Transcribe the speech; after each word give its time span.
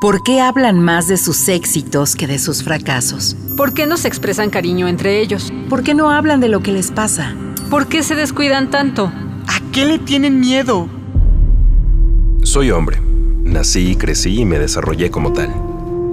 ¿Por 0.00 0.22
qué 0.22 0.40
hablan 0.40 0.80
más 0.80 1.08
de 1.08 1.18
sus 1.18 1.46
éxitos 1.50 2.16
que 2.16 2.26
de 2.26 2.38
sus 2.38 2.62
fracasos? 2.62 3.36
¿Por 3.54 3.74
qué 3.74 3.84
no 3.84 3.98
se 3.98 4.08
expresan 4.08 4.48
cariño 4.48 4.88
entre 4.88 5.20
ellos? 5.20 5.52
¿Por 5.68 5.82
qué 5.82 5.92
no 5.92 6.10
hablan 6.10 6.40
de 6.40 6.48
lo 6.48 6.62
que 6.62 6.72
les 6.72 6.90
pasa? 6.90 7.36
¿Por 7.68 7.86
qué 7.86 8.02
se 8.02 8.14
descuidan 8.14 8.70
tanto? 8.70 9.12
¿A 9.46 9.60
qué 9.72 9.84
le 9.84 9.98
tienen 9.98 10.40
miedo? 10.40 10.88
Soy 12.42 12.70
hombre. 12.70 12.98
Nací, 13.44 13.94
crecí 13.94 14.40
y 14.40 14.46
me 14.46 14.58
desarrollé 14.58 15.10
como 15.10 15.34
tal. 15.34 15.52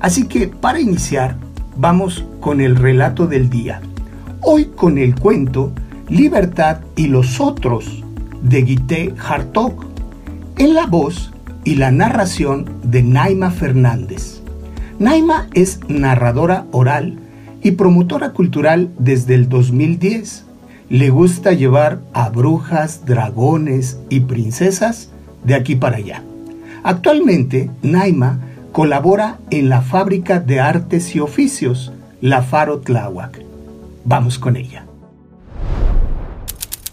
Así 0.00 0.26
que 0.26 0.48
para 0.48 0.80
iniciar, 0.80 1.36
vamos 1.76 2.24
con 2.40 2.62
el 2.62 2.76
relato 2.76 3.26
del 3.26 3.50
día. 3.50 3.82
Hoy 4.40 4.70
con 4.74 4.96
el 4.96 5.14
cuento 5.16 5.70
Libertad 6.08 6.78
y 6.96 7.08
los 7.08 7.40
otros 7.42 8.02
de 8.40 8.62
Guité 8.62 9.14
Hartog 9.22 9.89
en 10.60 10.74
la 10.74 10.84
voz 10.84 11.30
y 11.64 11.76
la 11.76 11.90
narración 11.90 12.70
de 12.82 13.02
Naima 13.02 13.50
Fernández. 13.50 14.42
Naima 14.98 15.48
es 15.54 15.80
narradora 15.88 16.66
oral 16.70 17.18
y 17.62 17.70
promotora 17.70 18.32
cultural 18.32 18.90
desde 18.98 19.36
el 19.36 19.48
2010. 19.48 20.44
Le 20.90 21.08
gusta 21.08 21.54
llevar 21.54 22.00
a 22.12 22.28
brujas, 22.28 23.06
dragones 23.06 24.00
y 24.10 24.20
princesas 24.20 25.08
de 25.44 25.54
aquí 25.54 25.76
para 25.76 25.96
allá. 25.96 26.22
Actualmente, 26.82 27.70
Naima 27.80 28.40
colabora 28.70 29.38
en 29.48 29.70
la 29.70 29.80
Fábrica 29.80 30.40
de 30.40 30.60
Artes 30.60 31.16
y 31.16 31.20
Oficios, 31.20 31.90
La 32.20 32.42
Faro 32.42 32.80
Tláhuac. 32.80 33.40
Vamos 34.04 34.38
con 34.38 34.56
ella. 34.56 34.84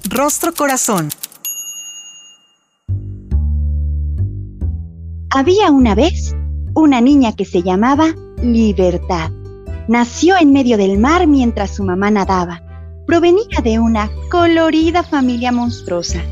Rostro 0.10 0.54
Corazón. 0.54 1.10
Había 5.38 5.70
una 5.70 5.94
vez 5.94 6.36
una 6.74 7.00
niña 7.00 7.32
que 7.32 7.46
se 7.46 7.62
llamaba 7.62 8.16
Libertad. 8.42 9.30
Nació 9.88 10.36
en 10.36 10.52
medio 10.52 10.78
del 10.78 10.98
mar 10.98 11.28
mientras 11.28 11.76
su 11.76 11.84
mamá 11.84 12.10
nadaba. 12.10 12.64
Provenía 13.06 13.62
de 13.64 13.78
una 13.78 14.10
colorida 14.32 15.04
familia 15.04 15.52
monstruosa. 15.52 16.24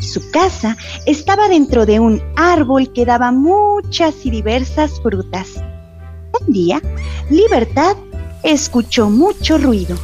Su 0.00 0.22
casa 0.30 0.78
estaba 1.04 1.48
dentro 1.48 1.84
de 1.84 2.00
un 2.00 2.22
árbol 2.34 2.90
que 2.94 3.04
daba 3.04 3.30
muchas 3.30 4.24
y 4.24 4.30
diversas 4.30 4.98
frutas. 5.02 5.62
Un 6.40 6.50
día, 6.50 6.80
Libertad 7.28 7.94
escuchó 8.42 9.10
mucho 9.10 9.58
ruido. 9.58 9.98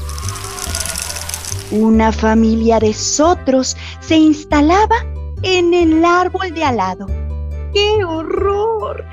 Una 1.70 2.12
familia 2.12 2.80
de 2.80 2.92
sotros 2.92 3.78
se 4.00 4.18
instalaba 4.18 4.96
en 5.42 5.72
el 5.72 6.04
árbol 6.04 6.52
de 6.52 6.64
al 6.64 6.76
lado. 6.76 7.25
¡Qué 7.76 8.02
horror! 8.06 9.04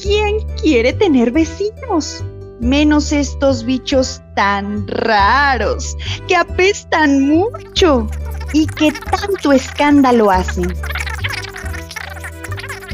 ¿Quién 0.00 0.40
quiere 0.62 0.94
tener 0.94 1.32
vecinos? 1.32 2.24
Menos 2.60 3.12
estos 3.12 3.62
bichos 3.62 4.22
tan 4.34 4.88
raros, 4.88 5.94
que 6.26 6.34
apestan 6.34 7.28
mucho 7.28 8.06
y 8.54 8.68
que 8.68 8.90
tanto 8.92 9.52
escándalo 9.52 10.30
hacen. 10.30 10.74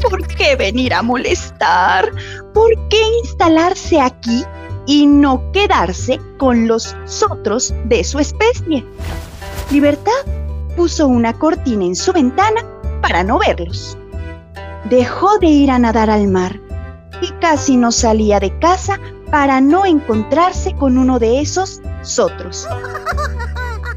¿Por 0.01 0.27
qué 0.27 0.57
venir 0.57 0.93
a 0.93 1.01
molestar? 1.01 2.11
¿Por 2.53 2.71
qué 2.89 3.01
instalarse 3.23 4.01
aquí 4.01 4.43
y 4.87 5.05
no 5.05 5.53
quedarse 5.53 6.19
con 6.37 6.67
los 6.67 6.97
otros 7.31 7.73
de 7.85 8.03
su 8.03 8.19
especie? 8.19 8.85
Libertad 9.71 10.11
puso 10.75 11.07
una 11.07 11.31
cortina 11.31 11.85
en 11.85 11.95
su 11.95 12.11
ventana 12.11 12.59
para 13.01 13.23
no 13.23 13.39
verlos 13.39 13.97
dejó 14.85 15.37
de 15.39 15.47
ir 15.47 15.71
a 15.71 15.79
nadar 15.79 16.09
al 16.09 16.27
mar 16.27 16.59
y 17.21 17.31
casi 17.39 17.77
no 17.77 17.91
salía 17.91 18.39
de 18.39 18.57
casa 18.59 18.99
para 19.31 19.61
no 19.61 19.85
encontrarse 19.85 20.75
con 20.75 20.97
uno 20.97 21.19
de 21.19 21.41
esos 21.41 21.81
sotros, 22.01 22.67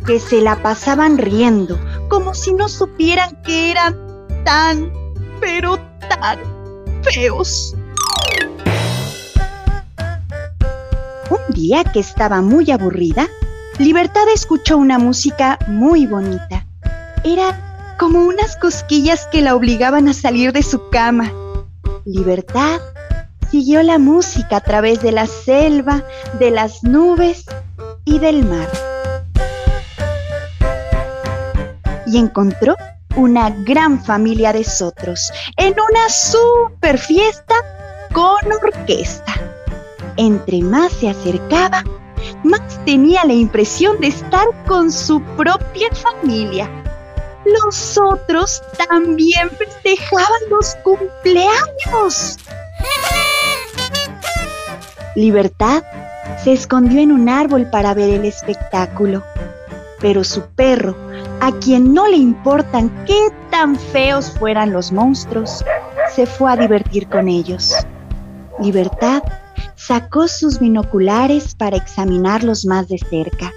que 0.06 0.20
se 0.20 0.40
la 0.40 0.62
pasaban 0.62 1.18
riendo, 1.18 1.78
como 2.08 2.34
si 2.34 2.54
no 2.54 2.68
supieran 2.68 3.36
que 3.42 3.70
eran 3.70 3.96
tan, 4.44 4.92
pero 5.40 5.78
tan 6.08 6.38
feos. 7.02 7.74
Un 11.28 11.54
día 11.54 11.84
que 11.84 12.00
estaba 12.00 12.40
muy 12.40 12.70
aburrida, 12.70 13.26
Libertad 13.78 14.28
escuchó 14.32 14.78
una 14.78 14.98
música 14.98 15.58
muy 15.66 16.06
bonita. 16.06 16.64
Era 17.24 17.65
como 17.98 18.26
unas 18.26 18.56
cosquillas 18.56 19.26
que 19.30 19.42
la 19.42 19.54
obligaban 19.54 20.08
a 20.08 20.14
salir 20.14 20.52
de 20.52 20.62
su 20.62 20.90
cama. 20.90 21.32
Libertad 22.04 22.80
siguió 23.50 23.82
la 23.82 23.98
música 23.98 24.56
a 24.56 24.60
través 24.60 25.02
de 25.02 25.12
la 25.12 25.26
selva, 25.26 26.04
de 26.38 26.50
las 26.50 26.82
nubes 26.82 27.44
y 28.04 28.18
del 28.18 28.44
mar. 28.44 28.68
Y 32.06 32.18
encontró 32.18 32.76
una 33.16 33.50
gran 33.50 34.02
familia 34.04 34.52
de 34.52 34.64
sotros 34.64 35.30
en 35.56 35.72
una 35.72 36.08
super 36.08 36.98
fiesta 36.98 37.54
con 38.12 38.36
orquesta. 38.52 39.32
Entre 40.16 40.62
más 40.62 40.92
se 40.92 41.10
acercaba, 41.10 41.82
más 42.44 42.84
tenía 42.84 43.24
la 43.24 43.34
impresión 43.34 44.00
de 44.00 44.08
estar 44.08 44.46
con 44.66 44.92
su 44.92 45.20
propia 45.36 45.88
familia 45.92 46.70
los 47.52 47.98
otros 47.98 48.62
también 48.88 49.50
festejaban 49.50 50.40
los 50.50 50.74
cumpleaños. 50.76 52.38
Libertad 55.14 55.82
se 56.42 56.52
escondió 56.52 57.00
en 57.00 57.12
un 57.12 57.28
árbol 57.28 57.68
para 57.70 57.94
ver 57.94 58.10
el 58.10 58.24
espectáculo, 58.24 59.22
pero 60.00 60.24
su 60.24 60.42
perro, 60.42 60.96
a 61.40 61.52
quien 61.52 61.94
no 61.94 62.06
le 62.06 62.16
importan 62.16 63.04
qué 63.06 63.30
tan 63.50 63.76
feos 63.76 64.30
fueran 64.38 64.72
los 64.72 64.92
monstruos, 64.92 65.64
se 66.14 66.26
fue 66.26 66.52
a 66.52 66.56
divertir 66.56 67.08
con 67.08 67.28
ellos. 67.28 67.74
Libertad 68.60 69.22
sacó 69.74 70.28
sus 70.28 70.58
binoculares 70.58 71.54
para 71.54 71.76
examinarlos 71.76 72.66
más 72.66 72.88
de 72.88 72.98
cerca 72.98 73.52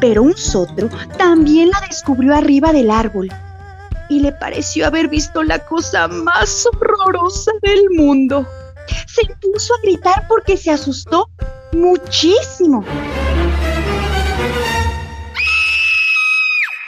pero 0.00 0.22
un 0.22 0.36
sotro 0.36 0.88
también 1.16 1.70
la 1.70 1.80
descubrió 1.86 2.34
arriba 2.34 2.72
del 2.72 2.90
árbol 2.90 3.28
y 4.08 4.20
le 4.20 4.32
pareció 4.32 4.86
haber 4.86 5.08
visto 5.08 5.42
la 5.42 5.58
cosa 5.58 6.08
más 6.08 6.66
horrorosa 6.66 7.52
del 7.62 7.90
mundo. 7.90 8.46
Se 9.06 9.22
puso 9.40 9.74
a 9.74 9.80
gritar 9.82 10.26
porque 10.28 10.56
se 10.56 10.70
asustó 10.70 11.28
muchísimo. 11.72 12.84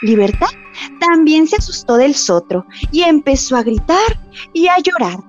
Libertad 0.01 0.47
también 0.99 1.47
se 1.47 1.57
asustó 1.57 1.97
del 1.97 2.15
sotro 2.15 2.65
y 2.91 3.01
empezó 3.03 3.57
a 3.57 3.63
gritar 3.63 4.19
y 4.53 4.67
a 4.67 4.77
llorar. 4.79 5.19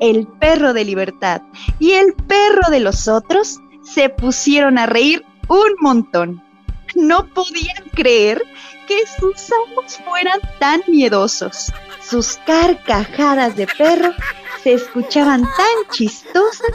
El 0.00 0.26
perro 0.26 0.72
de 0.72 0.84
Libertad 0.84 1.42
y 1.78 1.92
el 1.92 2.14
perro 2.14 2.70
de 2.70 2.80
los 2.80 3.08
otros 3.08 3.60
se 3.82 4.08
pusieron 4.08 4.78
a 4.78 4.86
reír 4.86 5.24
un 5.48 5.74
montón. 5.80 6.42
No 6.94 7.26
podían 7.26 7.84
creer 7.94 8.42
que 8.86 8.98
sus 9.18 9.50
amos 9.52 9.98
fueran 10.04 10.40
tan 10.58 10.82
miedosos. 10.86 11.72
Sus 12.02 12.38
carcajadas 12.46 13.56
de 13.56 13.66
perro 13.66 14.12
se 14.62 14.74
escuchaban 14.74 15.42
tan 15.42 15.90
chistosas 15.90 16.70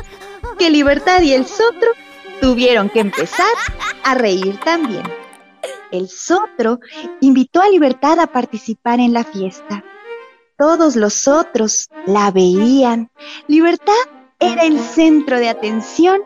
que 0.57 0.69
Libertad 0.69 1.21
y 1.21 1.33
el 1.33 1.45
Sotro 1.45 1.91
tuvieron 2.41 2.89
que 2.89 2.99
empezar 2.99 3.53
a 4.03 4.15
reír 4.15 4.59
también. 4.59 5.03
El 5.91 6.09
Sotro 6.09 6.79
invitó 7.21 7.61
a 7.61 7.69
Libertad 7.69 8.19
a 8.19 8.27
participar 8.27 8.99
en 8.99 9.13
la 9.13 9.23
fiesta. 9.23 9.83
Todos 10.57 10.95
los 10.95 11.27
otros 11.27 11.89
la 12.05 12.31
veían. 12.31 13.09
Libertad 13.47 13.93
era 14.39 14.63
el 14.63 14.79
centro 14.79 15.39
de 15.39 15.49
atención 15.49 16.21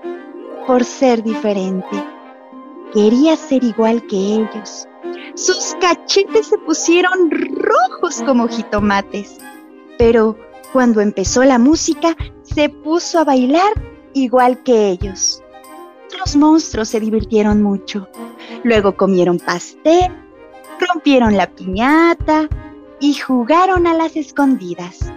por 0.66 0.84
ser 0.84 1.24
diferente. 1.24 2.04
Quería 2.94 3.36
ser 3.36 3.64
igual 3.64 4.06
que 4.06 4.16
ellos. 4.16 4.88
Sus 5.36 5.76
cachetes 5.82 6.48
se 6.48 6.58
pusieron 6.60 7.32
rojos 7.32 8.22
como 8.24 8.48
jitomates. 8.48 9.38
Pero 9.98 10.38
cuando 10.72 11.02
empezó 11.02 11.44
la 11.44 11.58
música, 11.58 12.16
se 12.44 12.70
puso 12.70 13.20
a 13.20 13.24
bailar 13.24 13.74
igual 14.14 14.62
que 14.62 14.90
ellos. 14.90 15.42
Los 16.20 16.36
monstruos 16.36 16.90
se 16.90 17.00
divirtieron 17.00 17.64
mucho. 17.64 18.08
Luego 18.64 18.96
comieron 18.96 19.40
pastel, 19.40 20.12
rompieron 20.80 21.36
la 21.36 21.50
piñata 21.50 22.48
y 23.00 23.16
jugaron 23.16 23.88
a 23.88 23.96
las 23.96 24.16
escondidas. 24.16 25.12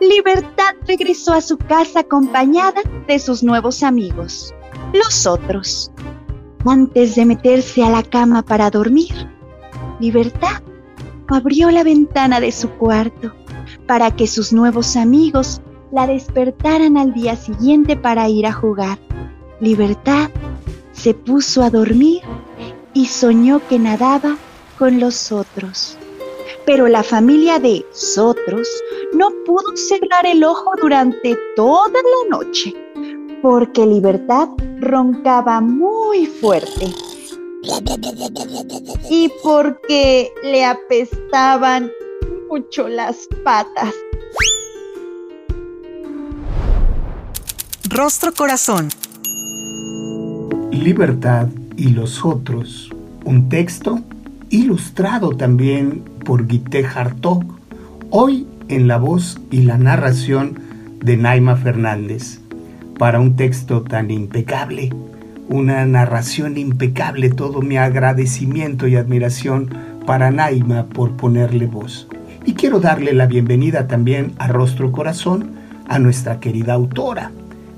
Libertad 0.00 0.74
regresó 0.86 1.32
a 1.32 1.40
su 1.40 1.58
casa 1.58 2.00
acompañada 2.00 2.80
de 3.08 3.18
sus 3.18 3.42
nuevos 3.42 3.82
amigos, 3.82 4.54
los 4.92 5.26
otros. 5.26 5.90
Antes 6.64 7.16
de 7.16 7.24
meterse 7.26 7.82
a 7.82 7.90
la 7.90 8.02
cama 8.04 8.42
para 8.42 8.70
dormir, 8.70 9.28
Libertad 9.98 10.62
abrió 11.28 11.70
la 11.70 11.82
ventana 11.82 12.40
de 12.40 12.52
su 12.52 12.70
cuarto 12.70 13.32
para 13.86 14.14
que 14.14 14.26
sus 14.26 14.52
nuevos 14.52 14.96
amigos 14.96 15.60
la 15.90 16.06
despertaran 16.06 16.96
al 16.96 17.14
día 17.14 17.36
siguiente 17.36 17.96
para 17.96 18.28
ir 18.28 18.46
a 18.46 18.52
jugar. 18.52 18.98
Libertad 19.60 20.30
se 20.92 21.14
puso 21.14 21.62
a 21.62 21.70
dormir 21.70 22.22
y 22.94 23.06
soñó 23.06 23.60
que 23.68 23.78
nadaba 23.78 24.36
con 24.78 25.00
los 25.00 25.32
otros. 25.32 25.98
Pero 26.64 26.86
la 26.86 27.02
familia 27.02 27.58
de 27.58 27.84
Sotros 27.90 28.68
no 29.12 29.30
pudo 29.44 29.76
cerrar 29.76 30.26
el 30.26 30.44
ojo 30.44 30.72
durante 30.80 31.36
toda 31.56 31.90
la 31.92 32.36
noche, 32.36 32.74
porque 33.42 33.84
Libertad 33.84 34.48
roncaba 34.80 35.60
muy 35.60 36.26
fuerte. 36.26 36.86
Y 39.10 39.30
porque 39.42 40.30
le 40.44 40.64
apestaban 40.64 41.90
mucho 42.48 42.88
las 42.88 43.28
patas. 43.44 43.92
Rostro 47.90 48.32
Corazón. 48.32 48.88
Libertad 50.70 51.48
y 51.76 51.88
los 51.88 52.24
otros. 52.24 52.90
Un 53.24 53.48
texto 53.48 54.00
ilustrado 54.50 55.30
también 55.36 56.02
por 56.24 56.46
Guité 56.46 56.86
Hartog. 56.86 57.44
Hoy 58.10 58.46
en 58.68 58.88
la 58.88 58.98
voz 58.98 59.38
y 59.50 59.62
la 59.62 59.78
narración 59.78 60.58
de 61.00 61.16
Naima 61.16 61.56
Fernández. 61.56 62.41
Para 63.02 63.18
un 63.18 63.34
texto 63.34 63.82
tan 63.82 64.12
impecable, 64.12 64.90
una 65.48 65.84
narración 65.86 66.56
impecable, 66.56 67.30
todo 67.30 67.60
mi 67.60 67.76
agradecimiento 67.76 68.86
y 68.86 68.94
admiración 68.94 69.70
para 70.06 70.30
Naima 70.30 70.84
por 70.84 71.16
ponerle 71.16 71.66
voz. 71.66 72.06
Y 72.46 72.54
quiero 72.54 72.78
darle 72.78 73.12
la 73.12 73.26
bienvenida 73.26 73.88
también 73.88 74.34
a 74.38 74.46
Rostro 74.46 74.92
Corazón 74.92 75.50
a 75.88 75.98
nuestra 75.98 76.38
querida 76.38 76.74
autora, 76.74 77.32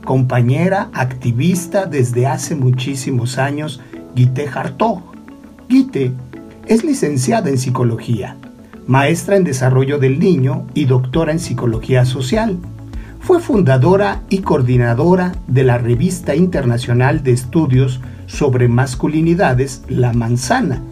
compañera, 0.05 0.91
activista 0.93 1.87
desde 1.87 2.27
hace 2.27 2.55
muchísimos 2.55 3.39
años, 3.39 3.81
Guite 4.15 4.47
Hartog. 4.47 5.01
Guite 5.71 6.13
es 6.67 6.85
licenciada 6.85 7.49
en 7.49 7.57
psicología, 7.57 8.37
maestra 8.87 9.37
en 9.37 9.45
desarrollo 9.45 9.99
del 9.99 10.19
niño 10.19 10.67
y 10.75 10.85
doctora 10.85 11.33
en 11.33 11.39
psicología 11.39 12.05
social. 12.05 12.59
Fue 13.25 13.41
fundadora 13.41 14.21
y 14.29 14.41
coordinadora 14.41 15.33
de 15.47 15.65
la 15.65 15.79
revista 15.79 16.37
internacional 16.37 17.23
de 17.23 17.33
estudios 17.33 18.03
sobre 18.27 18.69
masculinidades 18.69 19.83
La 19.89 20.13
Manzana, 20.13 20.83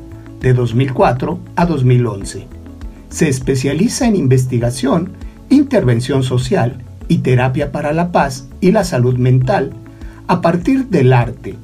de 0.41 0.55
2004 0.55 1.39
a 1.57 1.67
2011. 1.67 2.47
Se 3.11 3.29
especializa 3.29 4.07
en 4.07 4.17
investigación, 4.17 5.13
intervención 5.51 6.23
social 6.23 6.79
y 7.07 7.19
terapia 7.19 7.71
para 7.71 7.93
la 7.93 8.13
paz 8.13 8.49
y 8.63 8.73
la 8.73 8.85
salud 8.85 9.19
mental 9.19 9.75
a 10.27 10.41
partir 10.41 10.87
del 10.87 11.13
arte, 11.13 11.57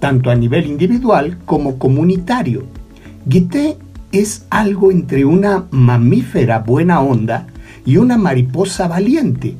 tanto 0.00 0.30
a 0.30 0.34
nivel 0.34 0.66
individual 0.66 1.38
como 1.44 1.78
comunitario. 1.78 2.64
Guité 3.26 3.76
es 4.10 4.44
algo 4.50 4.90
entre 4.90 5.24
una 5.24 5.66
mamífera 5.70 6.58
buena 6.58 7.00
onda 7.00 7.46
y 7.84 7.98
una 7.98 8.16
mariposa 8.16 8.88
valiente, 8.88 9.54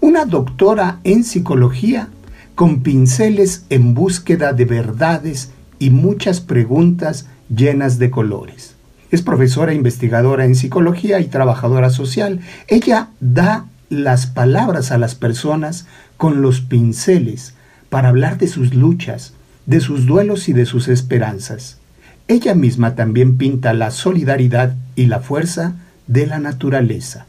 una 0.00 0.24
doctora 0.24 1.00
en 1.04 1.24
psicología 1.24 2.08
con 2.54 2.82
pinceles 2.82 3.64
en 3.70 3.94
búsqueda 3.94 4.52
de 4.52 4.64
verdades 4.64 5.50
y 5.78 5.90
muchas 5.90 6.40
preguntas 6.40 7.26
llenas 7.54 7.98
de 7.98 8.10
colores. 8.10 8.74
Es 9.10 9.22
profesora 9.22 9.72
investigadora 9.74 10.44
en 10.44 10.54
psicología 10.54 11.20
y 11.20 11.26
trabajadora 11.26 11.90
social. 11.90 12.40
Ella 12.66 13.08
da 13.20 13.66
las 13.88 14.26
palabras 14.26 14.92
a 14.92 14.98
las 14.98 15.14
personas 15.14 15.86
con 16.16 16.42
los 16.42 16.60
pinceles 16.60 17.54
para 17.88 18.08
hablar 18.08 18.38
de 18.38 18.48
sus 18.48 18.74
luchas, 18.74 19.32
de 19.66 19.80
sus 19.80 20.06
duelos 20.06 20.48
y 20.48 20.52
de 20.52 20.66
sus 20.66 20.88
esperanzas. 20.88 21.78
Ella 22.26 22.54
misma 22.54 22.94
también 22.94 23.38
pinta 23.38 23.72
la 23.72 23.90
solidaridad 23.90 24.74
y 24.96 25.06
la 25.06 25.20
fuerza 25.20 25.76
de 26.06 26.26
la 26.26 26.38
naturaleza. 26.38 27.27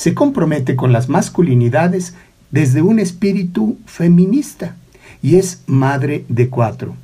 Se 0.00 0.14
compromete 0.14 0.76
con 0.76 0.94
las 0.94 1.10
masculinidades 1.10 2.14
desde 2.50 2.80
un 2.80 2.98
espíritu 3.00 3.76
feminista 3.84 4.74
y 5.20 5.36
es 5.36 5.62
madre 5.66 6.24
de 6.30 6.48
cuatro. 6.48 6.94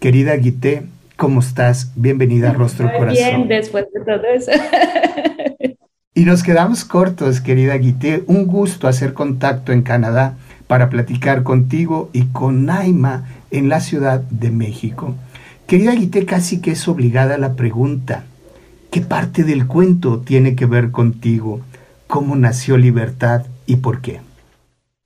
Querida 0.00 0.34
Guité, 0.34 0.84
¿cómo 1.18 1.40
estás? 1.40 1.92
Bienvenida 1.94 2.48
a 2.48 2.54
Rostro 2.54 2.90
Corazón. 2.90 3.12
Bien, 3.12 3.48
después 3.48 3.84
de 3.92 4.00
todo 4.00 4.22
eso. 4.34 4.50
Y 6.14 6.24
nos 6.24 6.42
quedamos 6.42 6.86
cortos, 6.86 7.42
querida 7.42 7.76
Guité. 7.76 8.24
Un 8.26 8.46
gusto 8.46 8.88
hacer 8.88 9.12
contacto 9.12 9.72
en 9.72 9.82
Canadá 9.82 10.38
para 10.66 10.88
platicar 10.88 11.42
contigo 11.42 12.08
y 12.14 12.28
con 12.28 12.64
Naima 12.64 13.28
en 13.50 13.68
la 13.68 13.80
Ciudad 13.80 14.22
de 14.22 14.50
México. 14.50 15.14
Querida 15.66 15.92
Guité, 15.92 16.24
casi 16.24 16.62
que 16.62 16.70
es 16.70 16.88
obligada 16.88 17.36
la 17.36 17.56
pregunta. 17.56 18.24
¿Qué 18.90 19.02
parte 19.02 19.44
del 19.44 19.66
cuento 19.66 20.20
tiene 20.20 20.54
que 20.54 20.64
ver 20.64 20.90
contigo? 20.92 21.60
¿Cómo 22.08 22.34
nació 22.34 22.76
Libertad 22.76 23.46
y 23.66 23.76
por 23.76 24.00
qué? 24.00 24.20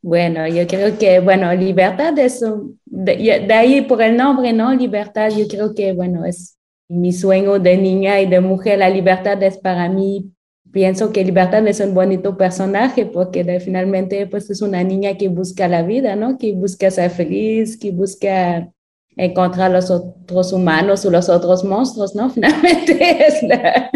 Bueno, 0.01 0.49
yo 0.49 0.67
creo 0.67 0.99
que, 0.99 1.21
bueno, 1.21 1.53
libertad 1.55 2.19
es, 2.19 2.43
de, 2.87 3.45
de, 3.47 3.55
ahí 3.55 3.83
por 3.83 4.03
el 4.03 4.17
nombre, 4.17 4.53
¿no? 4.53 4.73
Libertad, 4.75 5.31
yo 5.31 5.47
creo 5.47 5.75
que, 5.75 5.93
bueno, 5.93 6.25
es 6.25 6.57
mi 6.89 7.13
sueño 7.13 7.59
de 7.59 7.77
niña 7.77 8.21
y 8.21 8.27
de 8.27 8.41
mujer. 8.41 8.79
La 8.79 8.89
libertad 8.89 9.41
es 9.43 9.59
para 9.59 9.89
mí 9.89 10.33
pienso 10.73 11.13
que 11.13 11.25
Libertad 11.25 11.67
es 11.69 11.81
un 11.81 11.95
bonito 11.95 12.37
personaje 12.37 13.07
porque 13.07 13.61
finalmente 13.61 14.27
pues 14.27 14.51
es 14.51 14.63
una 14.63 14.83
niña 14.83 15.17
que 15.17 15.29
busca 15.29 15.69
la 15.69 15.83
vida, 15.83 16.17
¿no? 16.17 16.39
Que 16.39 16.53
busca 16.55 16.91
ser 16.91 17.11
feliz, 17.11 17.79
que 17.79 17.93
busca 17.93 18.73
encontrar 19.17 19.71
los 19.71 19.91
otros 19.91 20.53
humanos 20.53 21.05
o 21.05 21.11
los 21.11 21.29
otros 21.29 21.63
monstruos, 21.63 22.15
¿no? 22.15 22.31
Finalmente 22.35 23.27
es 23.27 23.43
la... 23.43 23.91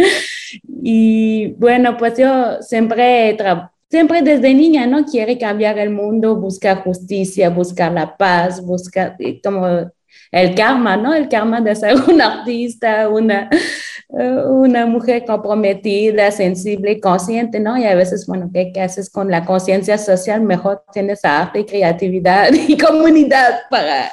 Y 0.82 1.52
bueno, 1.58 1.96
pues 1.96 2.18
yo 2.18 2.62
siempre, 2.62 3.36
siempre 3.90 4.22
desde 4.22 4.54
niña, 4.54 4.86
¿no? 4.86 5.04
Quiere 5.04 5.38
cambiar 5.38 5.78
el 5.78 5.90
mundo, 5.90 6.36
buscar 6.36 6.82
justicia, 6.82 7.50
buscar 7.50 7.92
la 7.92 8.16
paz, 8.16 8.64
buscar, 8.64 9.16
como 9.42 9.90
el 10.32 10.54
karma, 10.54 10.96
¿no? 10.96 11.14
El 11.14 11.28
karma 11.28 11.60
de 11.60 11.74
ser 11.74 11.94
un 12.08 12.20
artista, 12.20 13.08
una, 13.08 13.48
eh, 14.18 14.42
una 14.48 14.86
mujer 14.86 15.24
comprometida, 15.24 16.30
sensible 16.30 17.00
consciente, 17.00 17.60
¿no? 17.60 17.76
Y 17.76 17.84
a 17.84 17.94
veces, 17.94 18.26
bueno, 18.26 18.50
¿qué, 18.52 18.72
qué 18.72 18.80
haces 18.80 19.10
con 19.10 19.30
la 19.30 19.44
conciencia 19.44 19.98
social? 19.98 20.40
Mejor 20.42 20.84
tienes 20.92 21.24
arte 21.24 21.64
creatividad 21.64 22.52
y 22.68 22.76
comunidad 22.76 23.60
para, 23.70 24.12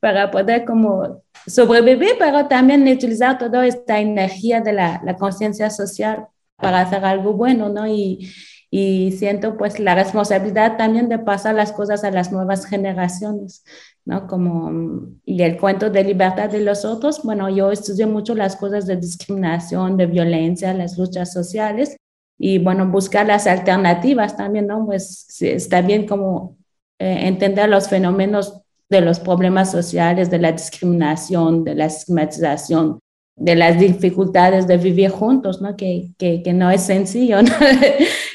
para 0.00 0.30
poder 0.30 0.64
como 0.64 1.22
sobrevivir, 1.48 2.12
pero 2.18 2.46
también 2.46 2.86
utilizar 2.86 3.38
toda 3.38 3.66
esta 3.66 4.00
energía 4.00 4.60
de 4.60 4.72
la, 4.72 5.16
conciencia 5.18 5.70
social 5.70 6.26
para 6.56 6.80
hacer 6.80 7.04
algo 7.04 7.32
bueno, 7.32 7.68
¿no? 7.68 7.86
Y, 7.86 8.30
y 8.70 9.12
siento 9.12 9.56
pues 9.56 9.80
la 9.80 9.94
responsabilidad 9.94 10.76
también 10.76 11.08
de 11.08 11.18
pasar 11.18 11.54
las 11.54 11.72
cosas 11.72 12.04
a 12.04 12.10
las 12.10 12.30
nuevas 12.32 12.66
generaciones, 12.66 13.64
¿no? 14.04 14.26
Como, 14.26 15.08
y 15.24 15.42
el 15.42 15.58
cuento 15.58 15.90
de 15.90 16.04
libertad 16.04 16.50
de 16.50 16.60
los 16.60 16.84
otros, 16.84 17.22
bueno, 17.22 17.48
yo 17.48 17.72
estudié 17.72 18.06
mucho 18.06 18.34
las 18.34 18.56
cosas 18.56 18.86
de 18.86 18.96
discriminación, 18.96 19.96
de 19.96 20.06
violencia, 20.06 20.74
las 20.74 20.98
luchas 20.98 21.32
sociales 21.32 21.96
y 22.38 22.58
bueno, 22.58 22.86
buscar 22.86 23.26
las 23.26 23.46
alternativas 23.46 24.36
también, 24.36 24.66
¿no? 24.66 24.84
Pues 24.86 25.26
está 25.40 25.80
bien 25.80 26.06
como 26.06 26.56
eh, 26.98 27.26
entender 27.26 27.68
los 27.68 27.88
fenómenos 27.88 28.62
de 28.88 29.00
los 29.00 29.20
problemas 29.20 29.70
sociales, 29.70 30.30
de 30.30 30.38
la 30.38 30.52
discriminación, 30.52 31.64
de 31.64 31.74
la 31.74 31.86
estigmatización, 31.86 33.00
de 33.36 33.54
las 33.54 33.78
dificultades 33.78 34.66
de 34.66 34.76
vivir 34.78 35.10
juntos, 35.10 35.60
¿no? 35.60 35.76
Que, 35.76 36.10
que, 36.18 36.42
que 36.42 36.52
no 36.52 36.70
es 36.70 36.82
sencillo, 36.82 37.42
¿no? 37.42 37.52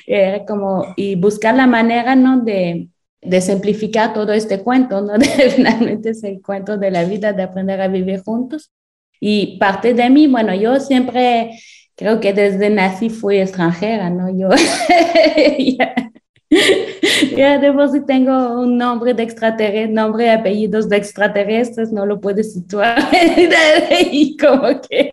Eh, 0.06 0.44
como, 0.46 0.94
y 0.98 1.16
buscar 1.16 1.56
la 1.56 1.66
manera, 1.66 2.14
¿no? 2.14 2.42
De, 2.42 2.90
de 3.22 3.42
simplificar 3.42 4.14
todo 4.14 4.34
este 4.34 4.62
cuento, 4.62 5.02
¿no? 5.02 5.14
De, 5.18 5.26
finalmente 5.26 6.10
es 6.10 6.24
el 6.24 6.42
cuento 6.42 6.78
de 6.78 6.92
la 6.92 7.06
vida, 7.06 7.34
de 7.34 7.44
aprender 7.44 7.80
a 7.82 7.88
vivir 7.88 8.22
juntos. 8.22 8.72
Y 9.20 9.58
parte 9.58 9.94
de 9.94 10.10
mí, 10.10 10.28
bueno, 10.28 10.54
yo 10.54 10.80
siempre, 10.82 11.52
creo 11.96 12.20
que 12.20 12.34
desde 12.34 12.70
nací 12.70 13.10
fui 13.10 13.38
extranjera, 13.38 14.10
¿no? 14.10 14.30
Yo, 14.38 14.50
ya 17.38 17.58
de 17.58 17.72
por 17.72 17.90
si 17.90 18.06
tengo 18.06 18.62
un 18.62 18.78
nombre 18.78 19.14
de 19.14 19.24
extraterrestre, 19.24 19.88
nombre 19.88 20.26
y 20.26 20.30
apellidos 20.30 20.90
de 20.90 20.98
extraterrestres, 20.98 21.92
no 21.92 22.06
lo 22.06 22.20
puedes 22.20 22.54
situar. 22.54 22.98
y 24.12 24.38
como 24.38 24.82
que 24.82 25.12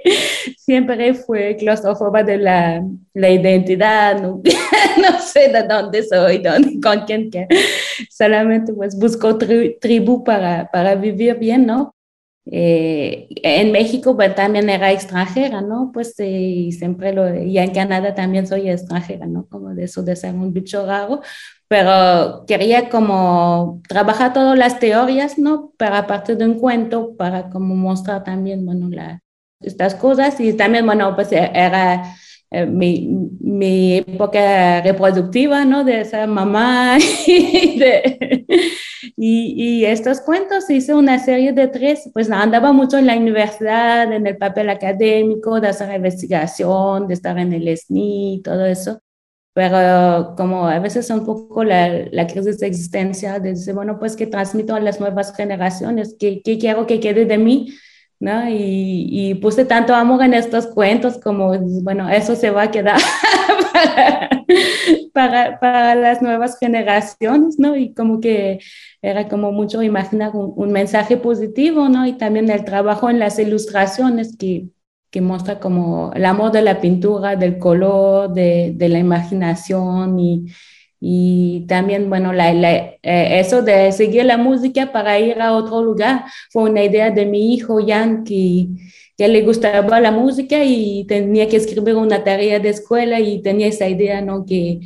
siempre 0.57 1.15
fue 1.15 1.57
claustrofóbica 1.57 2.25
de 2.25 2.39
la, 2.39 2.83
la 3.15 3.31
identidad, 3.31 4.21
no, 4.21 4.43
sé 5.33 5.49
de 5.49 5.63
dónde 5.63 6.03
soy, 6.03 6.39
dónde, 6.39 6.81
con 6.81 7.05
quién, 7.07 7.31
solamente 8.11 8.73
pues 8.73 8.99
busco 8.99 9.37
tribu 9.37 10.25
para, 10.25 10.71
para 10.71 10.95
vivir 10.95 11.39
bien, 11.39 11.67
¿no? 11.67 11.95
Eh, 12.53 13.29
en 13.45 13.71
México 13.71 14.17
pues, 14.17 14.35
también 14.35 14.69
era 14.69 14.91
extranjera, 14.91 15.61
¿no? 15.61 15.91
Pues 15.93 16.19
y 16.19 16.73
siempre 16.73 17.13
lo, 17.13 17.33
y 17.35 17.59
en 17.59 17.73
Canadá 17.73 18.15
también 18.15 18.47
soy 18.47 18.69
extranjera, 18.69 19.27
¿no? 19.27 19.47
Como 19.47 19.75
de 19.75 19.85
eso 19.85 20.03
de 20.03 20.17
ser 20.17 20.35
un 20.35 20.53
bicho 20.53 20.85
raro, 20.85 21.21
pero 21.69 22.45
quería 22.49 22.89
como 22.89 23.81
trabajar 23.89 24.33
todas 24.33 24.59
las 24.59 24.81
teorías, 24.81 25.39
¿no? 25.39 25.73
Pero 25.77 25.95
a 25.95 26.07
partir 26.09 26.37
de 26.39 26.47
un 26.47 26.59
cuento 26.59 27.17
para 27.17 27.51
como 27.51 27.77
mostrar 27.77 28.25
también, 28.25 28.67
bueno, 28.67 28.89
la, 28.91 29.23
estas 29.61 29.95
cosas 29.95 30.41
y 30.41 30.53
también, 30.55 30.85
bueno, 30.87 31.15
pues 31.15 31.31
era 31.31 32.17
eh, 32.51 32.67
mi, 32.67 33.09
mi, 33.41 33.99
época 33.99 34.81
reproductiva, 34.83 35.65
¿no? 35.65 35.85
De 35.85 36.05
ser 36.05 36.27
mamá 36.27 36.99
y, 37.27 37.79
de, 37.79 38.45
y, 39.17 39.55
y, 39.57 39.85
estos 39.85 40.21
cuentos 40.21 40.69
hice 40.71 40.95
una 40.95 41.19
serie 41.19 41.53
de 41.53 41.69
tres, 41.69 42.11
pues 42.13 42.31
andaba 42.31 42.73
mucho 42.73 42.99
en 42.99 43.07
la 43.07 43.17
universidad, 43.17 44.13
en 44.13 44.27
el 44.27 44.37
papel 44.37 44.71
académico, 44.71 45.61
de 45.61 45.69
hacer 45.69 45.95
investigación, 45.95 47.07
de 47.09 47.15
estar 47.15 47.39
en 47.39 47.53
el 47.53 47.69
SNI, 47.69 48.43
todo 48.45 48.65
eso. 48.67 49.01
Pero 49.53 50.35
como 50.37 50.67
a 50.69 50.79
veces 50.79 51.11
un 51.11 51.25
poco 51.25 51.65
la, 51.65 52.07
la 52.13 52.27
crisis 52.27 52.59
de 52.61 52.67
existencia, 52.69 53.39
de 53.41 53.51
decir, 53.51 53.75
bueno, 53.75 53.99
pues 53.99 54.17
que 54.17 54.27
transmito 54.27 54.75
a 54.75 54.81
las 54.81 55.01
nuevas 55.01 55.35
generaciones, 55.35 56.17
¿qué, 56.19 56.41
qué 56.43 56.59
quiero 56.59 56.87
que 56.87 57.01
quede 57.01 57.25
de 57.27 57.39
mí? 57.39 57.75
¿No? 58.21 58.49
Y, 58.51 59.09
y, 59.11 59.35
puse 59.37 59.65
tanto 59.65 59.95
amor 59.95 60.23
en 60.23 60.35
estos 60.35 60.67
cuentos 60.67 61.19
como, 61.19 61.59
bueno, 61.83 62.09
eso 62.11 62.37
se 62.37 62.51
va 62.51 62.65
a 62.65 62.71
quedar 62.71 63.01
para, 65.15 65.59
para, 65.59 65.95
las 65.95 66.21
nuevas 66.23 66.59
generaciones, 66.59 67.59
¿no? 67.59 67.77
Y 67.77 67.95
como 67.95 68.21
que 68.21 68.61
era 69.03 69.29
como 69.29 69.53
mucho 69.53 69.83
imaginar 69.83 70.33
un, 70.35 70.53
un, 70.55 70.71
mensaje 70.71 71.17
positivo, 71.17 71.89
¿no? 71.89 72.07
Y 72.07 72.13
también 72.15 72.51
el 72.51 72.65
trabajo 72.65 73.09
en 73.09 73.19
las 73.19 73.39
ilustraciones 73.39 74.37
que, 74.37 74.69
que 75.11 75.21
muestra 75.23 75.59
como 75.59 76.13
el 76.15 76.27
amor 76.27 76.53
de 76.53 76.63
la 76.63 76.81
pintura, 76.81 77.37
del 77.37 77.59
color, 77.59 78.33
de, 78.33 78.73
de 78.77 78.89
la 78.91 78.99
imaginación 78.99 80.19
y 80.19 80.47
y 81.01 81.67
también, 81.67 82.11
bueno, 82.11 82.33
la, 82.33 82.53
la, 82.53 82.73
eh, 82.77 83.41
eso 83.41 83.63
de 83.63 83.91
seguir 83.93 84.27
la 84.27 84.37
música 84.37 84.93
para 84.93 85.19
ir 85.19 85.41
a 85.41 85.55
otro 85.55 85.83
lugar 85.83 86.25
fue 86.51 86.71
una 86.71 86.85
idea 86.85 87.11
de 87.11 87.25
mi 87.25 87.55
hijo 87.55 87.79
Jan, 87.87 88.23
que, 88.23 88.69
que 89.17 89.29
le 89.29 89.43
gustaba 89.43 89.99
la 90.01 90.13
música 90.13 90.63
y 90.63 91.05
tenía 91.07 91.49
que 91.49 91.57
escribir 91.57 91.97
una 91.97 92.23
tarea 92.23 92.61
de 92.61 92.69
escuela 92.69 93.19
y 93.19 93.41
tenía 93.43 93.69
esa 93.69 93.89
idea, 93.89 94.21
¿no? 94.21 94.45
Que 94.45 94.81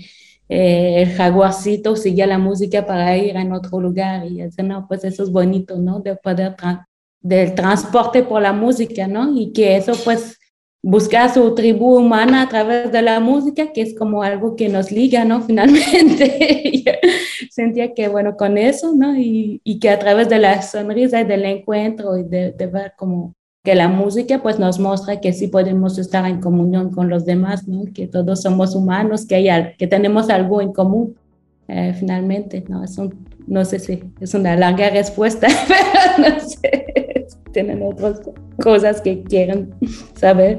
eh, 0.48 1.02
el 1.02 1.12
jaguarcito 1.14 1.96
seguía 1.96 2.26
la 2.26 2.38
música 2.38 2.86
para 2.86 3.16
ir 3.16 3.36
a 3.36 3.54
otro 3.54 3.80
lugar 3.80 4.26
y 4.26 4.40
eso, 4.40 4.62
no, 4.62 4.86
pues 4.86 5.02
eso 5.04 5.24
es 5.24 5.30
bonito, 5.30 5.78
¿no? 5.78 6.00
De 6.00 6.16
poder, 6.16 6.54
tra 6.56 6.88
del 7.20 7.54
transporte 7.54 8.22
por 8.22 8.42
la 8.42 8.52
música, 8.52 9.08
¿no? 9.08 9.32
Y 9.34 9.52
que 9.52 9.76
eso, 9.76 9.92
pues, 10.04 10.38
buscar 10.84 11.32
su 11.32 11.54
tribu 11.54 11.96
humana 11.96 12.42
a 12.42 12.48
través 12.48 12.92
de 12.92 13.00
la 13.00 13.18
música, 13.18 13.72
que 13.72 13.80
es 13.80 13.94
como 13.94 14.22
algo 14.22 14.54
que 14.54 14.68
nos 14.68 14.92
liga, 14.92 15.24
¿no? 15.24 15.40
Finalmente, 15.46 16.84
sentía 17.50 17.94
que, 17.94 18.08
bueno, 18.08 18.36
con 18.36 18.58
eso, 18.58 18.92
¿no? 18.94 19.16
Y, 19.16 19.62
y, 19.64 19.78
que 19.78 19.88
a 19.88 19.98
través 19.98 20.28
de 20.28 20.38
la 20.38 20.60
sonrisa 20.60 21.22
y 21.22 21.24
del 21.24 21.46
encuentro 21.46 22.18
y 22.18 22.24
de, 22.24 22.52
de, 22.52 22.66
ver 22.66 22.92
como 22.98 23.32
que 23.62 23.74
la 23.74 23.88
música 23.88 24.42
pues 24.42 24.58
nos 24.58 24.78
muestra 24.78 25.20
que 25.22 25.32
sí 25.32 25.46
podemos 25.46 25.96
estar 25.96 26.26
en 26.26 26.40
comunión 26.42 26.90
con 26.90 27.08
los 27.08 27.24
demás, 27.24 27.66
¿no? 27.66 27.84
Que 27.94 28.06
todos 28.06 28.42
somos 28.42 28.74
humanos, 28.74 29.24
que, 29.24 29.36
hay, 29.36 29.74
que 29.78 29.86
tenemos 29.86 30.28
algo 30.28 30.60
en 30.60 30.74
común, 30.74 31.16
eh, 31.66 31.94
finalmente, 31.98 32.62
¿no? 32.68 32.84
Es 32.84 32.98
un, 32.98 33.26
no 33.46 33.64
sé 33.64 33.78
si 33.78 34.04
es 34.20 34.34
una 34.34 34.54
larga 34.54 34.90
respuesta, 34.90 35.48
pero 35.66 36.28
no 36.28 36.40
sé, 36.40 37.03
tienen 37.54 37.80
otras 37.82 38.20
cosas 38.62 39.00
que 39.00 39.22
quieran 39.22 39.70
saber. 40.14 40.58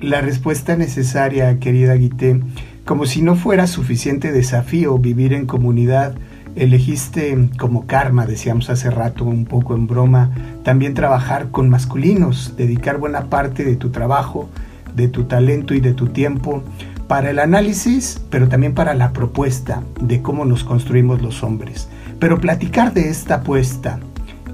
La 0.00 0.20
respuesta 0.20 0.76
necesaria, 0.76 1.58
querida 1.58 1.94
Guité, 1.94 2.40
como 2.84 3.06
si 3.06 3.22
no 3.22 3.34
fuera 3.34 3.66
suficiente 3.66 4.30
desafío 4.30 4.98
vivir 4.98 5.32
en 5.32 5.46
comunidad, 5.46 6.14
elegiste 6.54 7.48
como 7.58 7.86
karma, 7.86 8.26
decíamos 8.26 8.70
hace 8.70 8.90
rato 8.90 9.24
un 9.24 9.46
poco 9.46 9.74
en 9.74 9.86
broma, 9.86 10.30
también 10.62 10.94
trabajar 10.94 11.50
con 11.50 11.68
masculinos, 11.68 12.54
dedicar 12.56 12.98
buena 12.98 13.30
parte 13.30 13.64
de 13.64 13.76
tu 13.76 13.90
trabajo, 13.90 14.48
de 14.94 15.08
tu 15.08 15.24
talento 15.24 15.74
y 15.74 15.80
de 15.80 15.94
tu 15.94 16.08
tiempo 16.08 16.62
para 17.08 17.30
el 17.30 17.38
análisis, 17.38 18.20
pero 18.30 18.48
también 18.48 18.74
para 18.74 18.94
la 18.94 19.12
propuesta 19.12 19.82
de 20.00 20.22
cómo 20.22 20.44
nos 20.44 20.64
construimos 20.64 21.22
los 21.22 21.42
hombres. 21.42 21.88
Pero 22.18 22.40
platicar 22.40 22.92
de 22.94 23.08
esta 23.08 23.36
apuesta, 23.36 23.98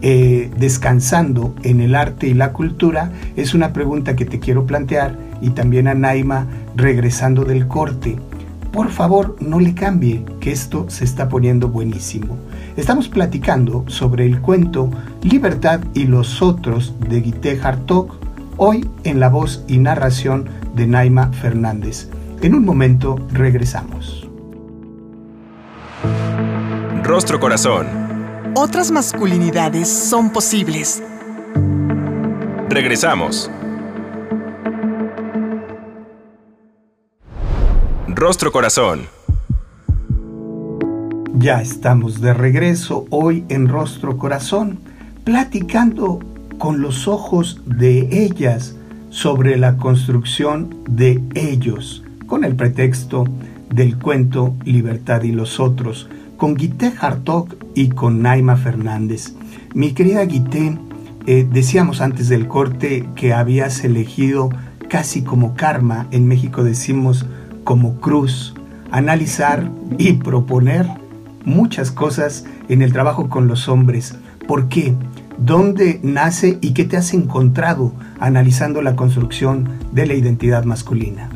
eh, 0.03 0.51
descansando 0.57 1.55
en 1.63 1.81
el 1.81 1.95
arte 1.95 2.27
y 2.27 2.35
la 2.35 2.53
cultura, 2.53 3.13
es 3.37 3.55
una 3.55 3.73
pregunta 3.73 4.17
que 4.17 4.25
te 4.25 4.39
quiero 4.39 4.67
plantear 4.67 5.19
y 5.41 5.51
también 5.51 5.89
a 5.89 5.95
Naima 5.95 6.47
regresando 6.75 7.45
del 7.45 7.67
corte. 7.67 8.17
Por 8.73 8.91
favor, 8.91 9.37
no 9.41 9.59
le 9.59 9.75
cambie, 9.75 10.25
que 10.41 10.53
esto 10.53 10.87
se 10.89 11.05
está 11.05 11.29
poniendo 11.29 11.69
buenísimo. 11.69 12.39
Estamos 12.77 13.09
platicando 13.09 13.85
sobre 13.89 14.25
el 14.25 14.41
cuento 14.41 14.91
Libertad 15.23 15.81
y 15.93 16.05
los 16.05 16.41
otros 16.41 16.95
de 17.09 17.21
Guité 17.21 17.59
Hartog, 17.61 18.19
hoy 18.57 18.89
en 19.05 19.21
la 19.21 19.29
voz 19.29 19.65
y 19.67 19.79
narración 19.79 20.49
de 20.75 20.87
Naima 20.87 21.33
Fernández. 21.33 22.09
En 22.43 22.55
un 22.55 22.65
momento 22.65 23.17
regresamos. 23.33 24.29
Rostro 27.03 27.41
Corazón. 27.41 28.10
Otras 28.55 28.91
masculinidades 28.91 29.89
son 29.89 30.33
posibles. 30.33 31.03
Regresamos. 32.69 33.51
Rostro 38.09 38.51
Corazón. 38.51 39.07
Ya 41.35 41.63
estamos 41.63 42.21
de 42.21 42.35
regreso 42.35 43.07
hoy 43.11 43.45
en 43.49 43.69
Rostro 43.69 44.19
Corazón, 44.19 44.81
platicando 45.25 46.19
con 46.59 46.83
los 46.83 47.07
ojos 47.07 47.63
de 47.67 48.09
ellas 48.25 48.75
sobre 49.11 49.57
la 49.57 49.77
construcción 49.77 50.77
de 50.89 51.23
ellos 51.35 52.03
con 52.27 52.45
el 52.45 52.57
pretexto 52.57 53.25
del 53.73 53.97
cuento 53.97 54.55
Libertad 54.65 55.23
y 55.23 55.33
los 55.33 55.61
otros, 55.61 56.09
con 56.41 56.55
Guité 56.55 56.91
Hartog 56.99 57.55
y 57.75 57.91
con 57.91 58.23
Naima 58.23 58.57
Fernández. 58.57 59.35
Mi 59.75 59.93
querida 59.93 60.25
Guité, 60.25 60.79
eh, 61.27 61.47
decíamos 61.49 62.01
antes 62.01 62.31
del 62.31 62.49
corte 62.49 63.07
que 63.15 63.35
habías 63.35 63.85
elegido 63.85 64.49
casi 64.89 65.23
como 65.23 65.55
karma, 65.55 66.07
en 66.13 66.27
México 66.27 66.65
decimos 66.65 67.27
como 67.63 68.01
cruz, 68.01 68.55
analizar 68.91 69.71
y 69.99 70.15
proponer 70.15 70.89
muchas 71.45 71.91
cosas 71.91 72.47
en 72.71 72.81
el 72.81 72.91
trabajo 72.91 73.29
con 73.29 73.47
los 73.47 73.69
hombres. 73.69 74.17
¿Por 74.49 74.71
qué? 74.71 74.95
¿Dónde 75.37 76.01
nace 76.03 76.57
y 76.63 76.73
qué 76.73 76.85
te 76.85 76.97
has 76.97 77.13
encontrado 77.13 77.93
analizando 78.19 78.81
la 78.81 78.97
construcción 78.97 79.69
de 79.93 80.07
la 80.07 80.15
identidad 80.15 80.65
masculina? 80.65 81.29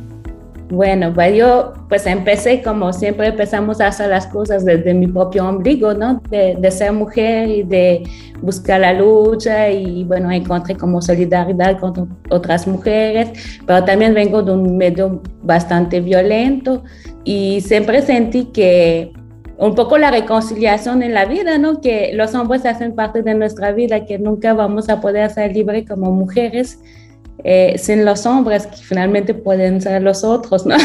Bueno, 0.75 1.12
pues 1.14 1.37
yo 1.37 1.73
pues 1.88 2.04
empecé 2.04 2.61
como 2.61 2.93
siempre 2.93 3.28
empezamos 3.28 3.81
a 3.81 3.87
hacer 3.87 4.09
las 4.11 4.26
cosas 4.26 4.64
desde 4.64 4.93
mi 4.93 5.07
propio 5.07 5.49
ombligo, 5.49 5.95
¿no? 5.95 6.21
De, 6.31 6.57
de, 6.59 6.71
ser 6.73 6.93
mujer 6.93 7.49
y 7.49 7.62
de 7.62 8.02
buscar 8.43 8.81
la 8.81 8.93
lucha 8.93 9.71
y 9.71 10.02
bueno, 10.02 10.33
encontré 10.33 10.76
como 10.76 11.00
solidaridad 11.00 11.78
con 11.78 12.19
otras 12.28 12.66
mujeres, 12.66 13.31
pero 13.64 13.85
también 13.85 14.14
vengo 14.14 14.43
de 14.43 14.52
un 14.52 14.76
medio 14.76 15.23
bastante 15.43 16.00
violento 16.00 16.83
y 17.23 17.61
siempre 17.61 18.02
sentí 18.02 18.47
que 18.47 19.12
un 19.57 19.76
poco 19.76 19.97
la 19.97 20.11
reconciliación 20.11 21.04
en 21.04 21.14
la 21.14 21.25
vida, 21.25 21.57
¿no? 21.59 21.81
Que 21.81 22.11
los 22.14 22.35
hombres 22.35 22.66
hacen 22.66 22.97
parte 22.97 23.23
de 23.23 23.35
nuestra 23.35 23.71
vida, 23.71 24.04
que 24.07 24.19
nunca 24.19 24.52
vamos 24.54 24.88
a 24.88 25.00
poder 25.00 25.31
ser 25.31 25.54
libres 25.54 25.88
como 25.88 26.11
mujeres 26.11 26.81
eh, 27.45 27.77
sin 27.79 28.05
los 28.05 28.25
hombres, 28.25 28.67
que 28.67 28.79
finalmente 28.79 29.35
pueden 29.35 29.81
ser 29.81 30.03
los 30.03 30.25
otros, 30.25 30.65
¿no? 30.65 30.77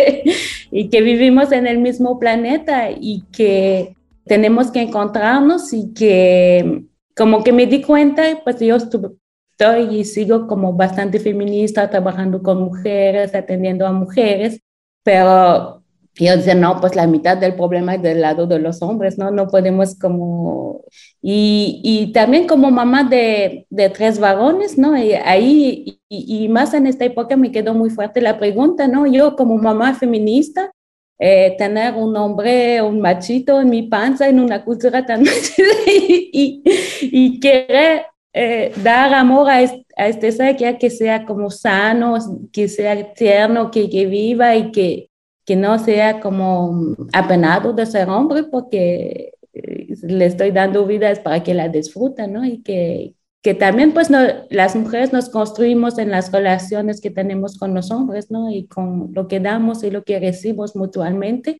y 0.70 0.88
que 0.88 1.02
vivimos 1.02 1.50
en 1.50 1.66
el 1.66 1.78
mismo 1.78 2.18
planeta 2.18 2.90
y 2.90 3.24
que 3.32 3.96
tenemos 4.24 4.70
que 4.70 4.82
encontrarnos 4.82 5.72
y 5.72 5.92
que 5.92 6.84
como 7.16 7.42
que 7.42 7.52
me 7.52 7.66
di 7.66 7.82
cuenta, 7.82 8.22
pues 8.44 8.60
yo 8.60 8.76
estoy 8.76 9.98
y 9.98 10.04
sigo 10.04 10.46
como 10.46 10.72
bastante 10.72 11.18
feminista, 11.18 11.90
trabajando 11.90 12.40
con 12.42 12.62
mujeres, 12.62 13.34
atendiendo 13.34 13.86
a 13.86 13.92
mujeres, 13.92 14.60
pero 15.02 15.79
y 16.20 16.26
yo 16.26 16.36
decía, 16.36 16.54
no, 16.54 16.78
pues 16.80 16.94
la 16.94 17.06
mitad 17.06 17.38
del 17.38 17.54
problema 17.54 17.94
es 17.94 18.02
del 18.02 18.20
lado 18.20 18.46
de 18.46 18.58
los 18.58 18.82
hombres, 18.82 19.16
¿no? 19.16 19.30
No 19.30 19.48
podemos 19.48 19.98
como... 19.98 20.84
Y, 21.22 21.80
y 21.82 22.12
también 22.12 22.46
como 22.46 22.70
mamá 22.70 23.04
de, 23.04 23.66
de, 23.70 23.88
tres 23.88 24.18
varones, 24.18 24.76
¿no? 24.76 24.98
Y 24.98 25.14
ahí, 25.14 25.98
y, 26.10 26.44
y, 26.44 26.48
más 26.48 26.74
en 26.74 26.86
esta 26.86 27.06
época 27.06 27.38
me 27.38 27.50
quedó 27.50 27.72
muy 27.72 27.88
fuerte 27.88 28.20
la 28.20 28.38
pregunta, 28.38 28.86
¿no? 28.86 29.06
Yo 29.06 29.34
como 29.34 29.56
mamá 29.56 29.94
feminista, 29.94 30.70
eh, 31.18 31.54
tener 31.56 31.94
un 31.94 32.14
hombre, 32.16 32.82
un 32.82 33.00
machito 33.00 33.60
en 33.60 33.70
mi 33.70 33.84
panza 33.84 34.28
en 34.28 34.40
una 34.40 34.62
cultura 34.62 35.06
tan 35.06 35.24
y, 35.86 36.62
y, 37.00 37.40
querer 37.40 38.06
eh, 38.34 38.72
dar 38.82 39.14
amor 39.14 39.48
a 39.48 39.62
este, 39.62 39.86
a 39.96 40.08
este 40.08 40.32
ser 40.32 40.56
que, 40.56 40.76
que 40.76 40.90
sea 40.90 41.24
como 41.24 41.50
sano, 41.50 42.18
que 42.52 42.68
sea 42.68 43.14
tierno, 43.14 43.70
que, 43.70 43.88
que 43.88 44.04
viva 44.04 44.54
y 44.56 44.70
que 44.70 45.09
que 45.44 45.56
no 45.56 45.78
sea 45.78 46.20
como 46.20 46.96
apenado 47.12 47.72
de 47.72 47.86
ser 47.86 48.08
hombre 48.08 48.44
porque 48.44 49.34
eh, 49.52 49.94
le 50.02 50.26
estoy 50.26 50.50
dando 50.50 50.86
vidas 50.86 51.20
para 51.20 51.42
que 51.42 51.54
la 51.54 51.68
disfruten, 51.68 52.32
¿no? 52.32 52.44
Y 52.44 52.62
que, 52.62 53.14
que 53.42 53.54
también 53.54 53.92
pues 53.92 54.10
no, 54.10 54.18
las 54.50 54.76
mujeres 54.76 55.12
nos 55.12 55.28
construimos 55.28 55.98
en 55.98 56.10
las 56.10 56.30
relaciones 56.30 57.00
que 57.00 57.10
tenemos 57.10 57.58
con 57.58 57.74
los 57.74 57.90
hombres, 57.90 58.30
¿no? 58.30 58.50
Y 58.50 58.66
con 58.66 59.10
lo 59.12 59.28
que 59.28 59.40
damos 59.40 59.82
y 59.82 59.90
lo 59.90 60.04
que 60.04 60.20
recibimos 60.20 60.76
mutuamente. 60.76 61.58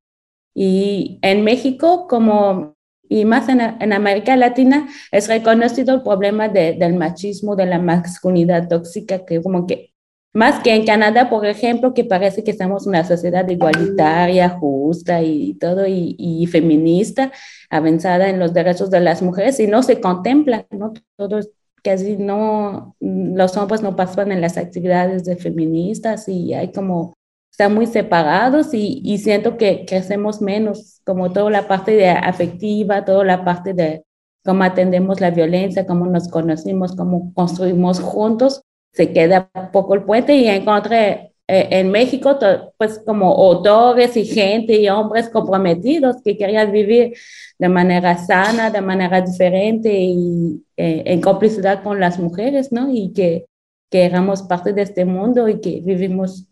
Y 0.54 1.18
en 1.22 1.44
México, 1.44 2.06
como 2.08 2.74
y 3.10 3.24
más 3.24 3.48
en, 3.48 3.60
en, 3.60 3.92
América 3.92 4.36
Latina, 4.36 4.88
es 5.10 5.26
reconocido 5.26 5.96
el 5.96 6.02
problema 6.02 6.48
de, 6.48 6.74
del 6.74 6.94
machismo, 6.94 7.56
de 7.56 7.66
la 7.66 7.80
masculinidad 7.80 8.68
tóxica, 8.68 9.24
que 9.26 9.42
como 9.42 9.66
que 9.66 9.89
más 10.32 10.62
que 10.62 10.74
en 10.74 10.86
Canadá, 10.86 11.28
por 11.28 11.44
ejemplo, 11.44 11.92
que 11.92 12.04
parece 12.04 12.44
que 12.44 12.52
estamos 12.52 12.86
una 12.86 13.04
sociedad 13.04 13.48
igualitaria, 13.48 14.48
justa 14.48 15.22
y 15.22 15.54
todo, 15.54 15.86
y, 15.86 16.46
feminista, 16.46 17.32
avanzada 17.68 18.28
en 18.28 18.38
los 18.38 18.52
derechos 18.52 18.90
de 18.90 19.00
las 19.00 19.22
mujeres, 19.22 19.58
y 19.58 19.66
no 19.66 19.82
se 19.82 20.00
contempla, 20.00 20.66
¿no? 20.70 20.92
Todos 21.16 21.50
casi 21.82 22.16
no, 22.16 22.94
los 23.00 23.56
hombres 23.56 23.82
no 23.82 23.96
pasan 23.96 24.32
en 24.32 24.40
las 24.40 24.56
actividades 24.58 25.24
de 25.24 25.36
feministas 25.36 26.28
y 26.28 26.52
hay 26.54 26.72
como, 26.72 27.14
están 27.50 27.74
muy 27.74 27.86
separados 27.86 28.74
y, 28.74 29.00
y 29.02 29.18
siento 29.18 29.56
que 29.56 29.84
crecemos 29.86 30.42
menos, 30.42 31.00
como 31.04 31.32
toda 31.32 31.50
la 31.50 31.66
parte 31.66 31.92
de 31.92 32.08
afectiva, 32.10 33.04
toda 33.04 33.24
la 33.24 33.44
parte 33.44 33.72
de 33.72 34.04
cómo 34.44 34.62
atendemos 34.62 35.20
la 35.20 35.30
violencia, 35.30 35.86
cómo 35.86 36.06
nos 36.06 36.28
conocimos, 36.28 36.94
cómo 36.94 37.32
construimos 37.34 38.00
juntos, 38.00 38.62
se 38.92 39.12
queda 39.12 39.50
poco 39.72 39.94
el 39.94 40.04
puente 40.04 40.34
y 40.34 40.48
encontré 40.48 41.30
eh, 41.52 41.68
en 41.80 41.90
México 41.90 42.38
pues 42.78 43.00
como 43.04 43.26
autores 43.32 44.16
y 44.16 44.24
gente 44.24 44.74
y 44.80 44.88
hombres 44.88 45.28
comprometidos 45.28 46.22
que 46.22 46.36
querían 46.36 46.70
vivir 46.70 47.14
de 47.58 47.68
manera 47.68 48.16
sana, 48.18 48.70
de 48.70 48.80
manera 48.80 49.20
diferente 49.20 49.92
y 49.92 50.64
eh, 50.76 51.02
en 51.06 51.20
complicidad 51.20 51.82
con 51.82 51.98
las 51.98 52.20
mujeres, 52.20 52.70
¿no? 52.70 52.88
Y 52.92 53.12
que, 53.12 53.46
que 53.90 54.04
éramos 54.04 54.42
parte 54.42 54.72
de 54.72 54.82
este 54.82 55.04
mundo 55.04 55.48
y 55.48 55.60
que 55.60 55.80
vivimos 55.84 56.46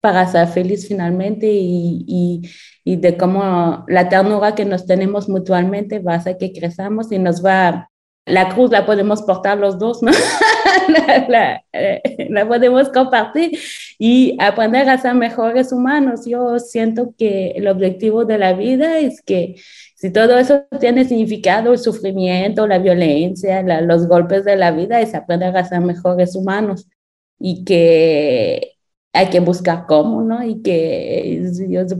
para 0.00 0.26
ser 0.26 0.48
feliz 0.48 0.86
finalmente 0.86 1.46
y, 1.50 2.04
y, 2.06 2.42
y, 2.84 2.96
de 2.96 3.16
cómo 3.16 3.86
la 3.88 4.10
ternura 4.10 4.54
que 4.54 4.66
nos 4.66 4.84
tenemos 4.84 5.26
mutuamente 5.30 6.00
va 6.00 6.12
a 6.12 6.16
hacer 6.16 6.36
que 6.36 6.52
crezamos 6.52 7.10
y 7.12 7.18
nos 7.18 7.42
va 7.42 7.90
la 8.26 8.54
cruz 8.54 8.70
la 8.70 8.86
podemos 8.86 9.22
portar 9.22 9.58
los 9.58 9.78
dos, 9.78 10.02
¿no? 10.02 10.10
la, 11.28 11.62
eh, 11.72 12.26
la, 12.30 12.48
podemos 12.48 12.88
compartir 12.88 13.58
y 13.98 14.36
aprender 14.40 14.88
a 14.88 14.98
ser 14.98 15.14
mejores 15.14 15.72
humanos. 15.72 16.24
Yo 16.26 16.58
siento 16.58 17.14
que 17.18 17.48
el 17.50 17.68
objetivo 17.68 18.24
de 18.24 18.38
la 18.38 18.54
vida 18.54 18.98
es 18.98 19.20
que 19.20 19.56
si 19.94 20.10
todo 20.10 20.38
eso 20.38 20.64
tiene 20.80 21.04
significado, 21.04 21.72
el 21.72 21.78
sufrimiento, 21.78 22.66
la 22.66 22.78
violencia, 22.78 23.62
los 23.62 24.06
golpes 24.08 24.44
de 24.44 24.56
la 24.56 24.70
vida, 24.70 25.00
es 25.00 25.14
aprender 25.14 25.56
a 25.56 25.64
ser 25.64 25.80
mejores 25.80 26.34
humanos 26.34 26.88
y 27.38 27.64
que 27.64 28.73
hay 29.14 29.30
que 29.30 29.40
buscar 29.40 29.86
cómo, 29.86 30.22
¿no? 30.22 30.42
Y 30.42 30.60
que 30.60 31.40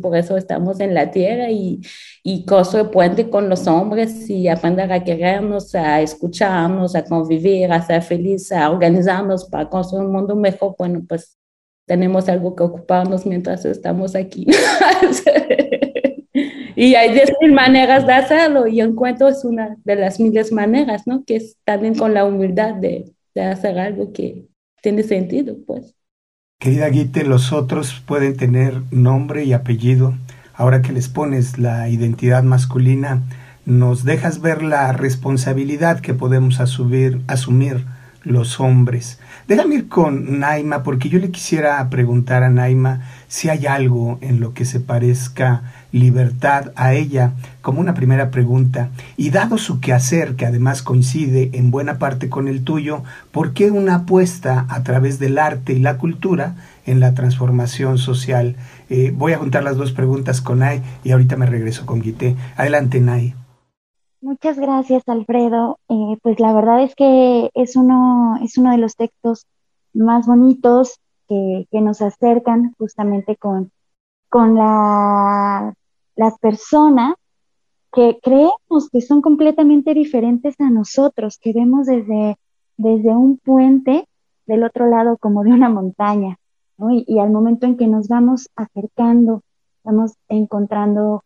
por 0.03 0.17
eso 0.17 0.37
estamos 0.37 0.81
en 0.81 0.95
la 0.95 1.13
tierra 1.13 1.49
y, 1.49 1.81
y 2.25 2.45
construir 2.45 2.91
puente 2.91 3.31
con 3.31 3.49
los 3.49 3.69
hombres 3.69 4.29
y 4.29 4.49
aprender 4.49 4.93
a 4.93 5.05
querernos, 5.05 5.77
a 5.77 6.01
escucharnos, 6.03 6.97
a 6.97 7.05
convivir, 7.05 7.71
a 7.73 7.81
ser 7.83 8.03
felices, 8.03 8.51
a 8.53 8.69
organizarnos 8.69 9.45
para 9.45 9.71
construir 9.71 10.07
un 10.07 10.13
mundo 10.13 10.35
mejor. 10.35 10.75
Bueno, 10.77 11.05
pues 11.09 11.39
tenemos 11.87 12.29
algo 12.29 12.57
que 12.57 12.65
ocuparnos 12.65 13.25
mientras 13.25 13.65
estamos 13.65 14.17
aquí. 14.17 14.49
y 16.75 16.97
hay 16.97 17.13
diez 17.13 17.31
mil 17.41 17.53
maneras 17.53 18.09
de 18.09 18.13
hacerlo 18.13 18.67
y 18.67 18.81
encuentro 18.81 19.29
es 19.29 19.45
una 19.45 19.77
de 19.85 19.95
las 19.95 20.19
miles 20.19 20.51
maneras, 20.51 21.07
¿no? 21.07 21.23
Que 21.25 21.37
es 21.37 21.59
también 21.65 21.95
con 21.95 22.13
la 22.13 22.25
humildad 22.25 22.75
de, 22.75 23.05
de 23.37 23.43
hacer 23.43 23.79
algo 23.79 24.13
que 24.13 24.47
tiene 24.83 25.05
sentido, 25.05 25.57
pues. 25.65 25.95
Querida 26.65 26.89
Guite, 26.89 27.25
los 27.25 27.53
otros 27.53 28.03
pueden 28.07 28.39
tener 28.39 28.81
nombre 28.91 29.45
y 29.45 29.53
apellido. 29.53 30.15
Ahora 30.55 30.81
que 30.81 30.95
les 30.95 31.11
pones 31.11 31.59
la 31.59 31.91
identidad 31.91 32.43
masculina, 32.43 33.21
nos 33.67 34.05
dejas 34.05 34.41
ver 34.41 34.63
la 34.63 34.91
responsabilidad 34.95 36.01
que 36.01 36.15
podemos 36.15 36.61
asumir, 36.61 37.21
asumir 37.27 37.85
los 38.23 38.61
hombres. 38.61 39.21
Déjame 39.47 39.75
ir 39.75 39.89
con 39.91 40.39
Naima 40.41 40.83
porque 40.83 41.11
yo 41.11 41.19
le 41.19 41.31
quisiera 41.31 41.87
preguntar 41.91 42.43
a 42.43 42.49
Naima 42.49 43.03
si 43.35 43.49
hay 43.49 43.67
algo 43.67 44.19
en 44.21 44.39
lo 44.39 44.55
que 44.55 44.65
se 44.65 44.79
parezca 44.79 45.65
libertad 45.91 46.71
a 46.77 46.95
ella 46.95 47.33
como 47.63 47.81
una 47.81 47.93
primera 47.93 48.31
pregunta. 48.31 48.91
Y 49.17 49.31
dado 49.31 49.59
su 49.59 49.81
quehacer, 49.81 50.37
que 50.37 50.47
además 50.47 50.83
coincide 50.83 51.51
en 51.55 51.73
buena 51.73 51.99
parte 51.99 52.31
con 52.31 52.47
el 52.47 52.63
tuyo, 52.63 53.03
¿por 53.33 53.53
qué 53.53 53.73
una 53.73 53.97
apuesta 53.97 54.67
a 54.69 54.85
través 54.85 55.19
del 55.19 55.39
arte 55.39 55.73
y 55.73 55.81
la 55.81 55.99
cultura 55.99 56.55
en 56.87 57.01
la 57.01 57.15
transformación 57.15 57.99
social? 57.99 58.55
Eh, 58.89 59.13
voy 59.13 59.33
a 59.33 59.39
juntar 59.39 59.65
las 59.65 59.77
dos 59.77 59.91
preguntas 59.91 60.41
con 60.41 60.61
Nay 60.61 60.81
y 61.03 61.11
ahorita 61.11 61.37
me 61.37 61.47
regreso 61.47 61.87
con 61.87 62.03
Guité. 62.03 62.37
Adelante, 62.57 63.01
Nay. 63.01 63.35
Muchas 64.21 64.61
gracias, 64.61 65.03
Alfredo. 65.09 65.81
Eh, 65.89 66.19
pues 66.23 66.39
la 66.39 66.53
verdad 66.53 66.85
es 66.85 66.95
que 66.95 67.51
es 67.55 67.75
uno, 67.75 68.39
es 68.45 68.59
uno 68.59 68.71
de 68.71 68.79
los 68.79 68.95
textos 68.95 69.49
más 69.93 70.29
bonitos 70.29 71.01
que, 71.29 71.67
nos 71.81 72.03
acercan 72.03 72.75
justamente 72.79 73.37
con, 73.37 73.71
con 74.29 74.55
la, 74.55 75.75
las 76.17 76.39
personas 76.39 77.15
que 77.93 78.19
creemos 78.23 78.91
que 78.91 79.01
son 79.01 79.23
completamente 79.23 79.95
diferentes 79.95 80.55
a 80.61 80.71
nosotros, 80.71 81.39
que 81.39 81.53
vemos 81.53 81.87
desde, 81.87 82.37
desde 82.77 83.11
un 83.11 83.39
puente 83.39 84.09
del 84.47 84.65
otro 84.65 84.89
lado 84.89 85.17
como 85.19 85.45
de 85.45 85.53
una 85.53 85.69
montaña. 85.69 86.37
y, 86.91 87.19
al 87.19 87.31
momento 87.31 87.67
en 87.67 87.77
que 87.77 87.87
nos 87.87 88.09
vamos 88.09 88.49
acercando, 88.57 89.43
vamos 89.85 90.15
encontrando 90.29 91.23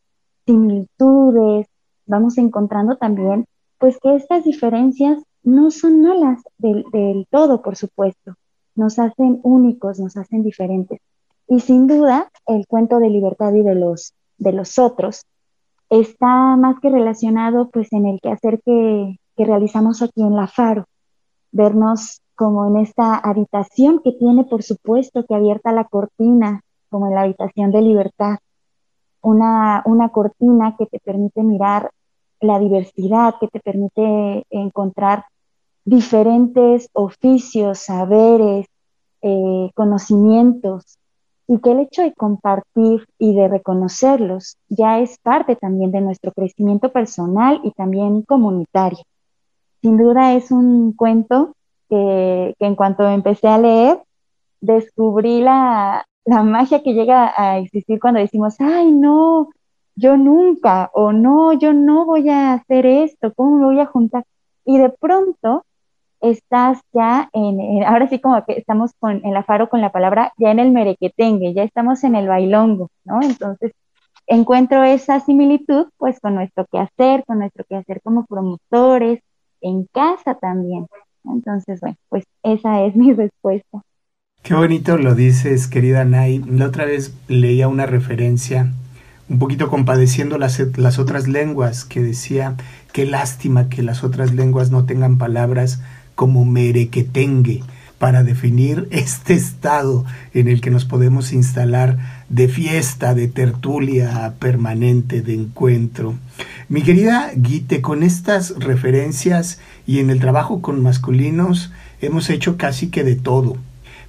similitudes, 0.47 1.67
vamos 2.07 2.37
encontrando 2.39 2.97
también 2.97 3.47
pues 3.79 3.99
que 4.01 4.17
estas 4.17 4.45
diferencias 4.45 5.23
no 5.43 5.71
son 5.71 6.03
malas 6.03 6.43
del, 6.59 6.85
del 6.93 7.27
todo, 7.31 7.63
por 7.63 7.77
supuesto, 7.77 8.35
nos 8.79 8.99
hacen 8.99 9.41
únicos, 9.43 9.99
nos 9.99 10.17
hacen 10.17 10.43
diferentes. 10.43 11.01
Y 11.49 11.61
sin 11.61 11.87
duda, 11.87 12.31
el 12.47 12.67
cuento 12.67 12.99
de 13.01 13.11
libertad 13.11 13.53
y 13.53 13.63
de 13.63 13.75
los, 13.75 14.15
de 14.39 14.53
los 14.53 14.79
otros 14.79 15.27
está 15.91 16.57
más 16.57 16.79
que 16.81 16.91
relacionado 16.91 17.71
pues 17.71 17.93
en 17.93 18.07
el 18.07 18.21
quehacer 18.21 18.61
que, 18.65 19.19
que 19.37 19.45
realizamos 19.45 20.01
aquí 20.03 20.23
en 20.23 20.37
la 20.37 20.47
Faro, 20.47 20.85
vernos 21.51 22.21
como 22.37 22.67
en 22.67 22.77
esta 22.77 23.17
habitación 23.17 24.01
que 24.05 24.13
tiene, 24.13 24.45
por 24.45 24.63
supuesto, 24.63 25.25
que 25.27 25.35
abierta 25.35 25.73
la 25.73 25.85
cortina, 25.85 26.61
como 26.89 27.09
en 27.09 27.15
la 27.15 27.23
habitación 27.23 27.73
de 27.73 27.83
libertad, 27.83 28.37
una, 29.23 29.83
una 29.87 30.11
cortina 30.11 30.77
que 30.79 30.87
te 30.87 31.01
permite 31.01 31.43
mirar 31.43 31.91
la 32.41 32.61
diversidad, 32.61 33.35
que 33.41 33.49
te 33.49 33.59
permite 33.59 34.45
encontrar 34.51 35.25
diferentes 35.89 36.91
oficios, 36.93 37.79
saberes, 37.79 38.67
eh, 39.23 39.71
conocimientos, 39.75 40.99
y 41.47 41.59
que 41.61 41.73
el 41.73 41.81
hecho 41.81 42.03
de 42.03 42.13
compartir 42.13 43.07
y 43.19 43.35
de 43.35 43.49
reconocerlos 43.49 44.59
ya 44.69 45.01
es 45.01 45.17
parte 45.19 45.57
también 45.57 45.91
de 45.91 46.03
nuestro 46.03 46.31
crecimiento 46.33 46.93
personal 46.93 47.61
y 47.65 47.71
también 47.71 48.21
comunitario. 48.21 48.99
Sin 49.81 49.97
duda 49.97 50.35
es 50.35 50.51
un 50.51 50.93
cuento 50.93 51.55
que, 51.89 52.55
en 52.59 52.77
cuanto 52.77 53.09
empecé 53.09 53.49
a 53.49 53.57
leer, 53.57 54.03
descubrí 54.61 55.41
la, 55.41 56.05
la 56.27 56.43
magia 56.43 56.83
que 56.83 56.93
llega 56.93 57.33
a 57.35 57.59
existir 57.59 57.99
cuando 57.99 58.21
decimos, 58.21 58.57
ay, 58.61 58.93
no, 58.93 59.49
yo 59.97 60.19
nunca, 60.19 60.91
o 60.93 61.13
no, 61.13 61.55
yo 61.55 61.73
no 61.73 62.05
voy 62.05 62.29
a 62.29 62.53
hacer 62.53 62.85
esto, 62.85 63.33
¿cómo 63.35 63.57
me 63.57 63.65
voy 63.65 63.81
a 63.81 63.87
juntar? 63.87 64.25
Y 64.67 64.77
de 64.77 64.91
pronto 64.91 65.65
estás 66.31 66.81
ya 66.93 67.29
en, 67.33 67.85
ahora 67.85 68.09
sí 68.09 68.21
como 68.21 68.45
que 68.45 68.55
estamos 68.55 68.93
con 68.99 69.25
el 69.25 69.37
afaro 69.37 69.69
con 69.69 69.81
la 69.81 69.93
palabra, 69.93 70.33
ya 70.39 70.51
en 70.51 70.59
el 70.59 70.73
merequetengue, 70.73 71.55
ya 71.55 71.63
estamos 71.63 72.05
en 72.05 72.15
el 72.15 72.29
bailongo, 72.29 72.91
¿no? 73.05 73.21
Entonces, 73.23 73.73
encuentro 74.27 74.85
esa 74.85 75.21
similitud 75.21 75.89
pues 75.97 76.21
con 76.21 76.35
nuestro 76.35 76.67
quehacer, 76.71 77.25
con 77.27 77.39
nuestro 77.39 77.65
quehacer 77.65 78.01
como 78.03 78.27
promotores, 78.27 79.21
en 79.61 79.87
casa 79.93 80.35
también. 80.35 80.87
Entonces, 81.25 81.81
bueno, 81.81 81.97
pues 82.09 82.25
esa 82.43 82.85
es 82.85 82.95
mi 82.97 83.13
respuesta. 83.13 83.83
Qué 84.43 84.55
bonito 84.55 84.97
lo 84.97 85.15
dices, 85.15 85.67
querida 85.67 86.05
Nay. 86.05 86.39
La 86.47 86.67
otra 86.67 86.85
vez 86.85 87.15
leía 87.27 87.69
una 87.69 87.87
referencia, 87.87 88.73
un 89.29 89.39
poquito 89.39 89.69
compadeciendo 89.69 90.39
las, 90.39 90.59
las 90.79 90.99
otras 90.99 91.29
lenguas, 91.29 91.85
que 91.85 92.01
decía, 92.01 92.55
qué 92.93 93.05
lástima 93.05 93.69
que 93.69 93.83
las 93.83 94.05
otras 94.05 94.33
lenguas 94.33 94.71
no 94.71 94.87
tengan 94.87 95.19
palabras 95.19 95.83
como 96.19 96.45
merequetengue 96.45 97.63
para 98.01 98.25
definir 98.25 98.89
este 98.91 99.35
estado 99.35 100.05
en 100.35 100.49
el 100.49 100.61
que 100.61 100.73
nos 100.73 100.85
podemos 100.85 101.33
instalar 101.33 102.25
de 102.29 102.49
fiesta, 102.49 103.15
de 103.15 103.29
tertulia 103.29 104.35
permanente, 104.41 105.23
de 105.23 105.35
encuentro. 105.35 106.17
Mi 106.69 106.83
querida 106.83 107.31
Guite, 107.37 107.81
con 107.83 108.03
estas 108.03 108.59
referencias 108.59 109.61
y 109.87 110.01
en 110.01 110.11
el 110.11 110.19
trabajo 110.19 110.61
con 110.61 110.83
masculinos 110.83 111.71
hemos 112.01 112.31
hecho 112.31 112.57
casi 112.57 112.89
que 112.89 113.05
de 113.05 113.15
todo, 113.15 113.57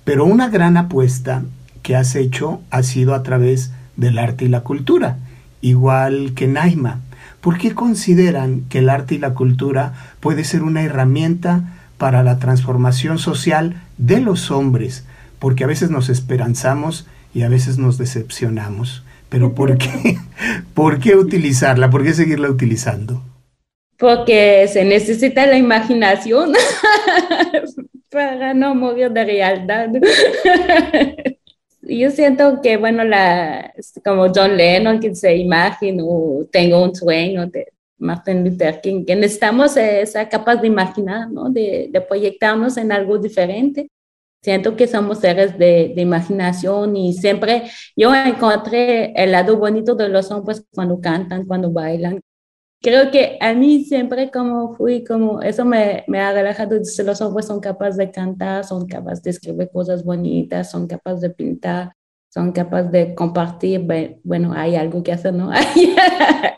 pero 0.03 0.25
una 0.25 0.49
gran 0.49 0.77
apuesta 0.77 1.43
que 1.83 1.95
has 1.95 2.15
hecho 2.15 2.59
ha 2.71 2.81
sido 2.81 3.13
a 3.13 3.21
través 3.21 3.71
del 3.97 4.17
arte 4.17 4.45
y 4.45 4.47
la 4.47 4.61
cultura, 4.61 5.19
igual 5.61 6.33
que 6.33 6.47
Naima. 6.47 7.01
¿Por 7.39 7.59
qué 7.59 7.75
consideran 7.75 8.61
que 8.67 8.79
el 8.79 8.89
arte 8.89 9.13
y 9.13 9.19
la 9.19 9.35
cultura 9.35 9.93
puede 10.19 10.43
ser 10.43 10.63
una 10.63 10.81
herramienta 10.81 11.75
para 11.99 12.23
la 12.23 12.39
transformación 12.39 13.19
social 13.19 13.75
de 13.97 14.21
los 14.21 14.49
hombres, 14.49 15.05
porque 15.37 15.65
a 15.65 15.67
veces 15.67 15.91
nos 15.91 16.09
esperanzamos 16.09 17.05
y 17.35 17.43
a 17.43 17.49
veces 17.49 17.77
nos 17.77 17.99
decepcionamos. 17.99 19.03
Pero 19.27 19.53
¿por 19.53 19.77
qué? 19.77 20.17
¿Por 20.73 20.99
qué 20.99 21.15
utilizarla? 21.15 21.91
¿Por 21.91 22.03
qué 22.03 22.15
seguirla 22.15 22.49
utilizando? 22.49 23.21
Porque 23.97 24.67
se 24.71 24.85
necesita 24.85 25.45
la 25.45 25.57
imaginación 25.57 26.53
para 28.09 28.53
no 28.53 28.73
morir 28.73 29.11
de 29.11 29.25
realidad. 29.25 29.89
Yo 31.81 32.09
siento 32.11 32.61
que, 32.61 32.77
bueno, 32.77 33.03
la, 33.03 33.73
como 34.05 34.31
John 34.33 34.55
Lennon, 34.55 35.01
que 35.01 35.13
se 35.15 35.35
imagina, 35.35 36.01
tengo 36.49 36.83
un 36.83 36.95
sueño, 36.95 37.47
de, 37.47 37.67
Martin 37.99 38.43
Luther 38.43 38.81
King, 38.81 39.05
que 39.05 39.15
necesitamos 39.15 39.77
esa 39.77 40.27
capaz 40.29 40.57
de 40.57 40.67
imaginar, 40.67 41.29
¿no? 41.29 41.49
de, 41.49 41.89
de, 41.91 42.01
proyectarnos 42.01 42.77
en 42.77 42.91
algo 42.91 43.17
diferente. 43.17 43.89
Siento 44.41 44.75
que 44.75 44.87
somos 44.87 45.19
seres 45.19 45.57
de, 45.59 45.91
de, 45.95 46.01
imaginación 46.01 46.95
y 46.95 47.13
siempre 47.13 47.63
yo 47.95 48.15
encontré 48.15 49.11
el 49.21 49.33
lado 49.33 49.57
bonito 49.57 49.95
de 49.95 50.07
los 50.09 50.31
hombres 50.31 50.63
cuando 50.73 50.99
cantan, 51.01 51.45
cuando 51.45 51.71
bailan. 51.71 52.21
Creo 52.81 53.11
que 53.11 53.37
a 53.41 53.53
mí 53.53 53.83
siempre 53.83 54.31
como 54.31 54.73
fui, 54.75 55.03
como 55.03 55.41
eso 55.41 55.65
me, 55.65 56.05
me 56.07 56.21
ha 56.21 56.31
relajado, 56.31 56.77
los 56.77 57.21
hombres 57.21 57.45
son 57.47 57.59
capaces 57.59 57.97
de 57.97 58.09
cantar, 58.09 58.63
son 58.63 58.87
capaces 58.87 59.21
de 59.21 59.31
escribir 59.31 59.69
cosas 59.69 60.05
bonitas, 60.05 60.71
son 60.71 60.87
capaces 60.87 61.19
de 61.19 61.29
pintar, 61.31 61.91
son 62.29 62.51
capaces 62.51 62.91
de 62.91 63.15
compartir, 63.15 63.85
bueno, 64.23 64.53
hay 64.53 64.75
algo 64.75 65.03
que 65.03 65.11
hacer, 65.11 65.33
¿no? 65.33 65.51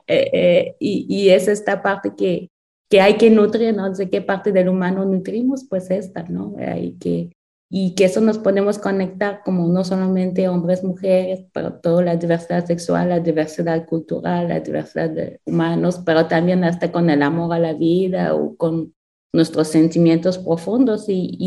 Eh, 0.07 0.29
eh, 0.33 0.75
y, 0.77 1.05
y, 1.07 1.29
es 1.29 1.47
esta 1.47 1.81
parte 1.81 2.13
que, 2.17 2.49
que 2.89 2.99
hay 2.99 3.15
que 3.15 3.29
nutrir, 3.29 3.73
¿no? 3.73 3.89
¿De 3.93 4.09
qué 4.09 4.21
parte 4.21 4.51
del 4.51 4.67
humano 4.67 5.05
nutrimos? 5.05 5.63
Pues 5.63 5.89
esta, 5.89 6.23
¿no? 6.23 6.55
Hay 6.57 6.97
que, 6.99 7.31
y 7.69 7.95
que 7.95 8.03
eso 8.03 8.19
nos 8.19 8.37
podemos 8.37 8.77
conectar 8.77 9.41
como 9.45 9.69
no 9.69 9.85
solamente 9.85 10.49
hombres, 10.49 10.83
mujeres, 10.83 11.45
pero 11.53 11.75
toda 11.75 12.03
la 12.03 12.17
diversidad 12.17 12.65
sexual, 12.65 13.07
la 13.07 13.21
diversidad 13.21 13.85
cultural, 13.85 14.49
la 14.49 14.59
diversidad 14.59 15.09
de 15.09 15.39
humanos, 15.45 16.01
pero 16.05 16.27
también 16.27 16.65
hasta 16.65 16.91
con 16.91 17.09
el 17.09 17.23
amor 17.23 17.53
a 17.53 17.59
la 17.59 17.73
vida 17.73 18.35
o 18.35 18.57
con 18.57 18.93
nuestros 19.31 19.69
sentimientos 19.69 20.37
profundos 20.37 21.07
y, 21.07 21.37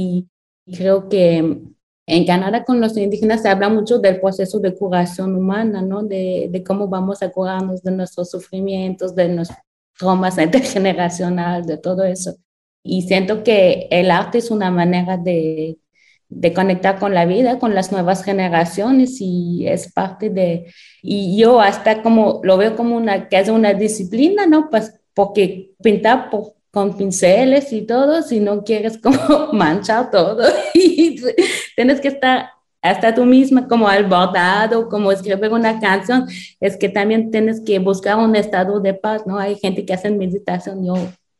y 0.66 0.74
creo 0.74 1.10
que 1.10 1.73
en 2.06 2.26
Canadá 2.26 2.64
con 2.64 2.80
los 2.80 2.96
indígenas 2.96 3.42
se 3.42 3.48
habla 3.48 3.68
mucho 3.68 3.98
del 3.98 4.20
proceso 4.20 4.60
de 4.60 4.74
curación 4.74 5.34
humana, 5.36 5.80
¿no? 5.82 6.02
De, 6.02 6.48
de 6.50 6.62
cómo 6.62 6.88
vamos 6.88 7.22
a 7.22 7.30
curarnos 7.30 7.82
de 7.82 7.92
nuestros 7.92 8.30
sufrimientos, 8.30 9.14
de 9.14 9.28
nuestros 9.28 9.58
traumas 9.98 10.38
intergeneracionales, 10.42 11.66
de 11.66 11.78
todo 11.78 12.04
eso. 12.04 12.36
Y 12.82 13.02
siento 13.02 13.42
que 13.42 13.88
el 13.90 14.10
arte 14.10 14.38
es 14.38 14.50
una 14.50 14.70
manera 14.70 15.16
de, 15.16 15.78
de 16.28 16.52
conectar 16.52 16.98
con 16.98 17.14
la 17.14 17.24
vida, 17.26 17.58
con 17.58 17.74
las 17.74 17.92
nuevas 17.92 18.24
generaciones 18.24 19.20
y 19.20 19.66
es 19.66 19.92
parte 19.92 20.30
de, 20.30 20.72
y 21.02 21.38
yo 21.38 21.60
hasta 21.60 22.02
como 22.02 22.40
lo 22.42 22.56
veo 22.58 22.76
como 22.76 22.96
una, 22.96 23.28
que 23.28 23.38
es 23.38 23.48
una 23.48 23.72
disciplina, 23.72 24.46
¿no? 24.46 24.68
Pues 24.70 25.00
porque 25.14 25.72
pintar 25.82 26.30
por, 26.30 26.54
con 26.74 26.96
pinceles 26.96 27.72
y 27.72 27.82
todo, 27.82 28.20
si 28.22 28.40
no 28.40 28.64
quieres 28.64 28.98
como 28.98 29.16
manchar 29.52 30.10
todo 30.10 30.42
y 30.74 31.16
tienes 31.76 32.00
que 32.00 32.08
estar 32.08 32.50
hasta 32.82 33.14
tú 33.14 33.24
misma 33.24 33.66
como 33.66 33.88
al 33.88 34.04
bordado, 34.04 34.88
como 34.90 35.10
escribir 35.10 35.52
una 35.52 35.80
canción, 35.80 36.26
es 36.60 36.76
que 36.76 36.90
también 36.90 37.30
tienes 37.30 37.60
que 37.60 37.78
buscar 37.78 38.18
un 38.18 38.36
estado 38.36 38.78
de 38.80 38.92
paz, 38.92 39.26
¿no? 39.26 39.38
Hay 39.38 39.54
gente 39.54 39.86
que 39.86 39.94
hace 39.94 40.10
meditación, 40.10 40.84
yo 40.84 40.94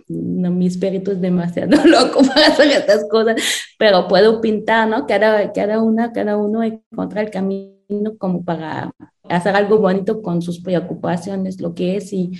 no, 0.08 0.50
mi 0.50 0.66
espíritu 0.66 1.10
es 1.10 1.20
demasiado 1.20 1.76
loco 1.84 2.22
para 2.22 2.46
hacer 2.46 2.68
estas 2.68 3.04
cosas, 3.10 3.42
pero 3.78 4.06
puedo 4.08 4.40
pintar, 4.40 4.88
¿no? 4.88 5.06
Cada, 5.06 5.52
cada 5.52 5.80
una, 5.80 6.12
cada 6.12 6.36
uno 6.36 6.62
encuentra 6.62 7.20
el 7.20 7.30
camino 7.30 8.16
como 8.18 8.44
para 8.44 8.92
hacer 9.28 9.56
algo 9.56 9.78
bonito 9.78 10.22
con 10.22 10.40
sus 10.40 10.60
preocupaciones, 10.60 11.60
lo 11.60 11.74
que 11.74 11.96
es, 11.96 12.12
y 12.12 12.30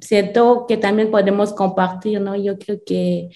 siento 0.00 0.66
que 0.66 0.76
también 0.76 1.10
podemos 1.10 1.52
compartir, 1.52 2.20
¿no? 2.20 2.36
Yo 2.36 2.58
creo 2.58 2.78
que 2.84 3.30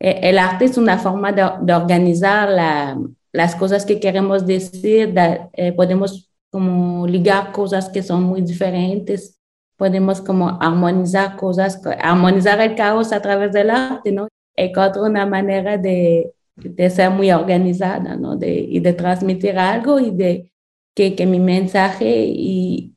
eh, 0.00 0.20
el 0.22 0.38
arte 0.38 0.64
es 0.66 0.78
una 0.78 0.98
forma 0.98 1.32
de, 1.32 1.44
de 1.62 1.74
organizar 1.74 2.48
la, 2.48 2.98
las 3.32 3.54
cosas 3.54 3.84
que 3.86 4.00
queremos 4.00 4.46
decir, 4.46 5.14
eh, 5.52 5.72
podemos 5.72 6.30
como 6.50 7.06
ligar 7.06 7.52
cosas 7.52 7.88
que 7.88 8.02
son 8.02 8.24
muy 8.24 8.42
diferentes, 8.42 9.38
podemos 9.76 10.20
como 10.20 10.58
armonizar 10.60 11.36
cosas, 11.36 11.80
armonizar 12.00 12.60
el 12.60 12.74
caos 12.74 13.12
a 13.12 13.22
través 13.22 13.52
del 13.52 13.70
arte, 13.70 14.12
¿no? 14.12 14.28
Encontrar 14.56 15.04
una 15.04 15.26
manera 15.26 15.78
de, 15.78 16.32
de 16.56 16.90
ser 16.90 17.10
muy 17.10 17.30
organizada, 17.30 18.16
¿no? 18.16 18.36
De, 18.36 18.52
y 18.52 18.80
de 18.80 18.92
transmitir 18.92 19.58
algo 19.58 20.00
y 20.00 20.10
de 20.10 20.52
que, 20.94 21.14
que 21.14 21.26
mi 21.26 21.38
mensaje 21.40 22.24
y, 22.26 22.94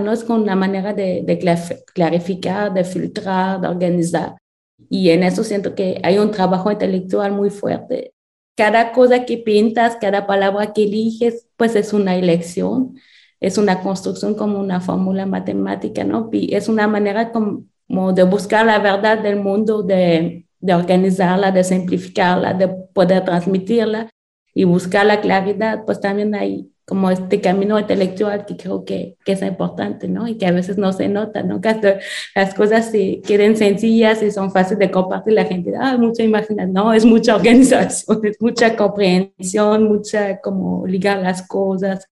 ¿no? 0.00 0.12
Es 0.12 0.24
con 0.24 0.42
una 0.42 0.56
manera 0.56 0.92
de, 0.94 1.22
de 1.24 1.38
clarificar, 1.94 2.72
de 2.72 2.84
filtrar, 2.84 3.60
de 3.60 3.68
organizar. 3.68 4.36
Y 4.90 5.10
en 5.10 5.22
eso 5.22 5.44
siento 5.44 5.74
que 5.74 6.00
hay 6.02 6.18
un 6.18 6.30
trabajo 6.30 6.70
intelectual 6.70 7.32
muy 7.32 7.50
fuerte. 7.50 8.12
Cada 8.56 8.92
cosa 8.92 9.24
que 9.24 9.38
pintas, 9.38 9.96
cada 10.00 10.26
palabra 10.26 10.72
que 10.72 10.84
eliges, 10.84 11.48
pues 11.56 11.74
es 11.76 11.92
una 11.92 12.16
elección. 12.16 12.96
es 13.40 13.58
una 13.58 13.80
construcción 13.82 14.34
como 14.34 14.58
una 14.60 14.80
fórmula 14.80 15.26
matemática, 15.26 16.04
¿no? 16.04 16.28
Y 16.32 16.54
es 16.54 16.68
una 16.68 16.88
manera 16.88 17.30
como 17.32 18.12
de 18.12 18.22
buscar 18.24 18.64
la 18.66 18.78
verdad 18.78 19.18
del 19.18 19.36
mundo, 19.40 19.82
de, 19.82 20.46
de 20.60 20.74
organizarla, 20.74 21.52
de 21.52 21.64
simplificarla, 21.64 22.54
de 22.54 22.68
poder 22.68 23.24
transmitirla 23.24 24.08
y 24.54 24.64
buscar 24.64 25.06
la 25.06 25.20
claridad, 25.20 25.84
pues 25.84 26.00
también 26.00 26.34
hay 26.34 26.70
como 26.86 27.10
este 27.10 27.40
camino 27.40 27.78
intelectual 27.78 28.44
que 28.44 28.56
creo 28.56 28.84
que, 28.84 29.16
que, 29.24 29.32
es 29.32 29.42
importante, 29.42 30.08
¿no? 30.08 30.28
Y 30.28 30.36
que 30.36 30.46
a 30.46 30.52
veces 30.52 30.76
no 30.76 30.92
se 30.92 31.08
nota, 31.08 31.42
¿no? 31.42 31.60
Que 31.60 31.98
las 32.34 32.54
cosas 32.54 32.90
se 32.90 33.20
queden 33.22 33.56
sencillas 33.56 34.22
y 34.22 34.30
son 34.30 34.50
fáciles 34.52 34.78
de 34.80 34.90
compartir, 34.90 35.32
la 35.32 35.44
gente, 35.44 35.72
ah, 35.78 35.96
mucha 35.96 36.22
imaginación, 36.22 36.72
no, 36.72 36.92
es 36.92 37.04
mucha 37.06 37.36
organización, 37.36 38.20
es 38.24 38.40
mucha 38.40 38.76
comprensión, 38.76 39.84
mucha 39.84 40.40
como 40.40 40.86
ligar 40.86 41.22
las 41.22 41.46
cosas, 41.46 42.06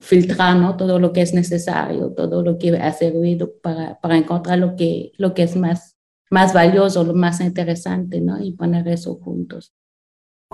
filtrar, 0.00 0.56
¿no? 0.56 0.76
Todo 0.76 0.98
lo 0.98 1.12
que 1.12 1.22
es 1.22 1.34
necesario, 1.34 2.12
todo 2.12 2.42
lo 2.42 2.58
que 2.58 2.76
ha 2.76 2.92
servido 2.92 3.52
para, 3.62 4.00
para 4.00 4.16
encontrar 4.16 4.58
lo 4.58 4.76
que, 4.76 5.12
lo 5.18 5.34
que 5.34 5.42
es 5.42 5.56
más, 5.56 5.96
más 6.30 6.52
valioso, 6.54 7.04
lo 7.04 7.14
más 7.14 7.40
interesante, 7.40 8.20
¿no? 8.20 8.42
Y 8.42 8.52
poner 8.52 8.88
eso 8.88 9.16
juntos. 9.16 9.74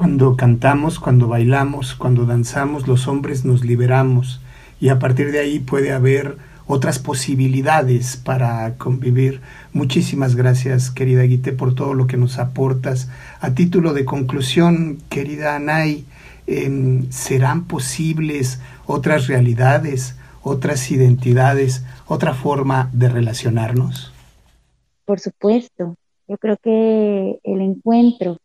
Cuando 0.01 0.35
cantamos, 0.35 0.99
cuando 0.99 1.29
bailamos, 1.29 1.95
cuando 1.95 2.25
danzamos, 2.25 2.89
los 2.89 3.07
hombres 3.07 3.45
nos 3.45 3.67
liberamos 3.67 4.41
y 4.81 4.89
a 4.89 4.99
partir 4.99 5.31
de 5.31 5.41
ahí 5.41 5.59
puede 5.59 5.93
haber 5.93 6.39
otras 6.67 6.99
posibilidades 6.99 8.17
para 8.17 8.79
convivir. 8.79 9.43
Muchísimas 9.75 10.37
gracias, 10.37 10.91
querida 10.91 11.25
Guite, 11.25 11.53
por 11.53 11.75
todo 11.75 11.93
lo 11.93 12.07
que 12.07 12.17
nos 12.17 12.39
aportas. 12.39 13.11
A 13.43 13.51
título 13.51 13.93
de 13.93 14.07
conclusión, 14.07 14.97
querida 15.11 15.55
Anay, 15.55 16.07
em, 16.47 17.11
¿serán 17.11 17.67
posibles 17.67 18.59
otras 18.87 19.27
realidades, 19.27 20.17
otras 20.41 20.91
identidades, 20.91 21.85
otra 22.07 22.33
forma 22.33 22.89
de 22.95 23.11
relacionarnos? 23.11 24.15
Por 25.05 25.21
supuesto. 25.21 25.95
Yo 26.27 26.39
creo 26.39 26.57
que 26.63 27.39
el 27.45 27.61
encuentro 27.61 28.39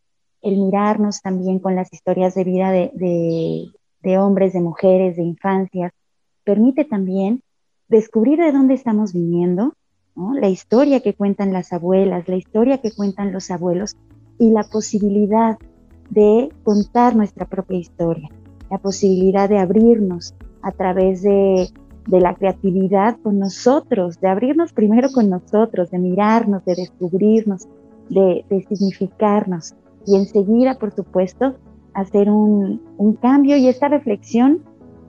el 0.46 0.58
mirarnos 0.58 1.22
también 1.22 1.58
con 1.58 1.76
las 1.76 1.92
historias 1.92 2.36
de 2.36 2.44
vida 2.44 2.72
de, 2.72 4.18
hombres, 4.20 4.54
de 4.54 4.62
mujeres, 4.62 5.18
de 5.18 5.24
infancias, 5.24 5.92
permite 6.44 6.86
también 6.86 7.42
descubrir 7.88 8.40
de 8.40 8.52
dónde 8.52 8.76
estamos 8.76 9.12
viniendo, 9.12 9.74
la 10.16 10.48
historia 10.48 11.02
que 11.02 11.16
cuentan 11.16 11.52
las 11.52 11.74
abuelas, 11.74 12.30
la 12.30 12.36
historia 12.36 12.78
que 12.78 12.92
cuentan 12.92 13.34
los 13.34 13.50
abuelos 13.50 13.98
y 14.38 14.52
la 14.52 14.64
posibilidad 14.64 15.58
de 16.12 16.50
contar 16.64 17.16
nuestra 17.16 17.48
propia 17.48 17.80
historia, 17.80 18.30
la 18.70 18.78
posibilidad 18.78 19.50
de 19.50 19.58
abrirnos 19.58 20.36
a 20.62 20.72
través 20.72 21.24
de, 21.24 21.70
la 22.08 22.36
creatividad 22.36 23.18
con 23.24 23.40
nosotros, 23.40 24.22
de 24.22 24.28
abrirnos 24.28 24.74
primero 24.74 25.10
con 25.12 25.28
nosotros, 25.28 25.90
de 25.90 25.98
mirarnos, 25.98 26.64
de 26.66 26.76
descubrirnos, 26.76 27.68
de, 28.10 28.46
significarnos 28.70 29.74
y 30.06 30.16
enseguida, 30.16 30.76
por 30.76 30.94
supuesto, 30.94 31.56
hacer 31.94 32.30
un, 32.30 32.82
cambio 33.22 33.58
y 33.58 33.68
esta 33.68 33.88
reflexión 33.88 34.60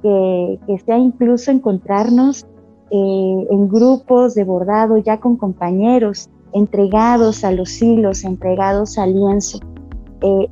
que, 0.03 0.59
sea 0.85 0.99
incluso 0.99 1.51
encontrarnos 1.51 2.47
eh, 2.91 3.47
en 3.51 3.69
grupos 3.69 4.35
de 4.35 4.45
bordado 4.45 4.97
ya 4.99 5.19
con 5.19 5.37
compañeros 5.37 6.31
entregados 6.53 7.45
a 7.45 7.51
los 7.51 7.83
hilos, 7.83 8.25
entregados 8.25 8.99
al 8.99 9.15
lienzo, 9.15 9.59
eh, 10.23 10.49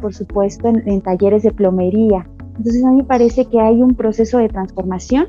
por 0.00 0.14
supuesto, 0.14 0.68
en, 0.68 1.00
talleres 1.02 1.42
de 1.42 1.52
plomería. 1.52 2.26
Entonces 2.56 2.84
a 2.84 2.90
mí 2.90 2.98
me 2.98 3.04
parece 3.04 3.44
que 3.46 3.60
hay 3.60 3.82
un 3.82 3.94
proceso 3.94 4.38
de 4.38 4.48
transformación 4.48 5.26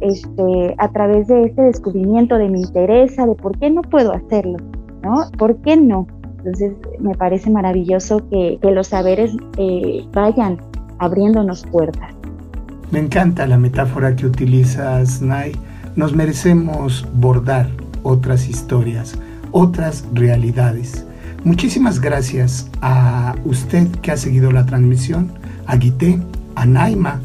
este, 0.00 0.74
a 0.78 0.88
través 0.90 1.28
de 1.28 1.44
este 1.44 1.62
descubrimiento 1.62 2.36
de 2.38 2.48
mi 2.48 2.60
interés, 2.60 3.16
de 3.16 3.34
por 3.34 3.58
qué 3.58 3.70
no 3.70 3.82
puedo 3.82 4.12
hacerlo, 4.12 4.56
¿no? 5.02 5.30
¿Por 5.36 5.56
qué 5.58 5.76
no? 5.76 6.06
Entonces 6.38 6.72
me 7.00 7.14
parece 7.14 7.50
maravilloso 7.50 8.22
que, 8.30 8.58
los 8.62 8.88
saberes 8.88 9.32
eh, 9.56 10.04
vayan 10.12 10.58
abriéndonos 10.98 11.64
puertas. 11.66 12.14
Me 12.90 13.00
encanta 13.00 13.46
la 13.46 13.58
metáfora 13.58 14.16
que 14.16 14.26
utilizas, 14.26 15.20
Nay. 15.20 15.52
Nos 15.96 16.14
merecemos 16.14 17.06
bordar 17.14 17.68
otras 18.02 18.48
historias, 18.48 19.18
otras 19.50 20.04
realidades. 20.14 21.04
Muchísimas 21.44 22.00
gracias 22.00 22.70
a 22.80 23.34
usted 23.44 23.88
que 24.02 24.12
ha 24.12 24.16
seguido 24.16 24.50
la 24.52 24.64
transmisión, 24.64 25.32
a 25.66 25.76
Guité, 25.76 26.18
a 26.54 26.66
Naima, 26.66 27.20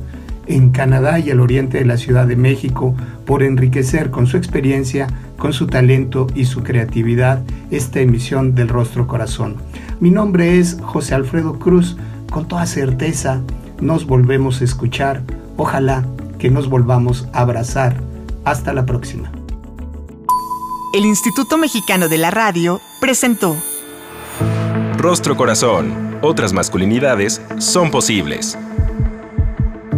en 0.47 0.71
Canadá 0.71 1.19
y 1.19 1.29
el 1.29 1.39
oriente 1.39 1.77
de 1.77 1.85
la 1.85 1.97
Ciudad 1.97 2.27
de 2.27 2.35
México, 2.35 2.95
por 3.25 3.43
enriquecer 3.43 4.11
con 4.11 4.27
su 4.27 4.37
experiencia 4.37 5.07
con 5.37 5.53
su 5.53 5.67
talento 5.67 6.27
y 6.35 6.45
su 6.45 6.63
creatividad 6.63 7.43
esta 7.71 7.99
emisión 7.99 8.55
del 8.55 8.69
Rostro 8.69 9.07
Corazón. 9.07 9.57
Mi 9.99 10.09
nombre 10.09 10.59
es 10.59 10.77
José 10.81 11.15
Alfredo 11.15 11.59
Cruz. 11.59 11.97
Con 12.31 12.47
toda 12.47 12.65
certeza 12.65 13.41
nos 13.81 14.05
volvemos 14.05 14.61
a 14.61 14.63
escuchar. 14.63 15.23
Ojalá 15.57 16.05
que 16.39 16.49
nos 16.49 16.69
volvamos 16.69 17.27
a 17.33 17.41
abrazar. 17.41 18.01
Hasta 18.45 18.73
la 18.73 18.85
próxima. 18.85 19.31
El 20.93 21.05
Instituto 21.05 21.57
Mexicano 21.57 22.09
de 22.09 22.17
la 22.17 22.29
Radio 22.29 22.81
presentó 22.99 23.55
Rostro 24.97 25.35
Corazón. 25.35 26.17
Otras 26.21 26.53
masculinidades 26.53 27.41
son 27.57 27.91
posibles. 27.91 28.57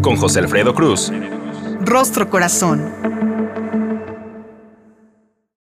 Con 0.02 0.16
José 0.18 0.40
Alfredo 0.40 0.74
Cruz. 0.74 1.12
Rostro 1.82 2.30
Corazón 2.30 2.92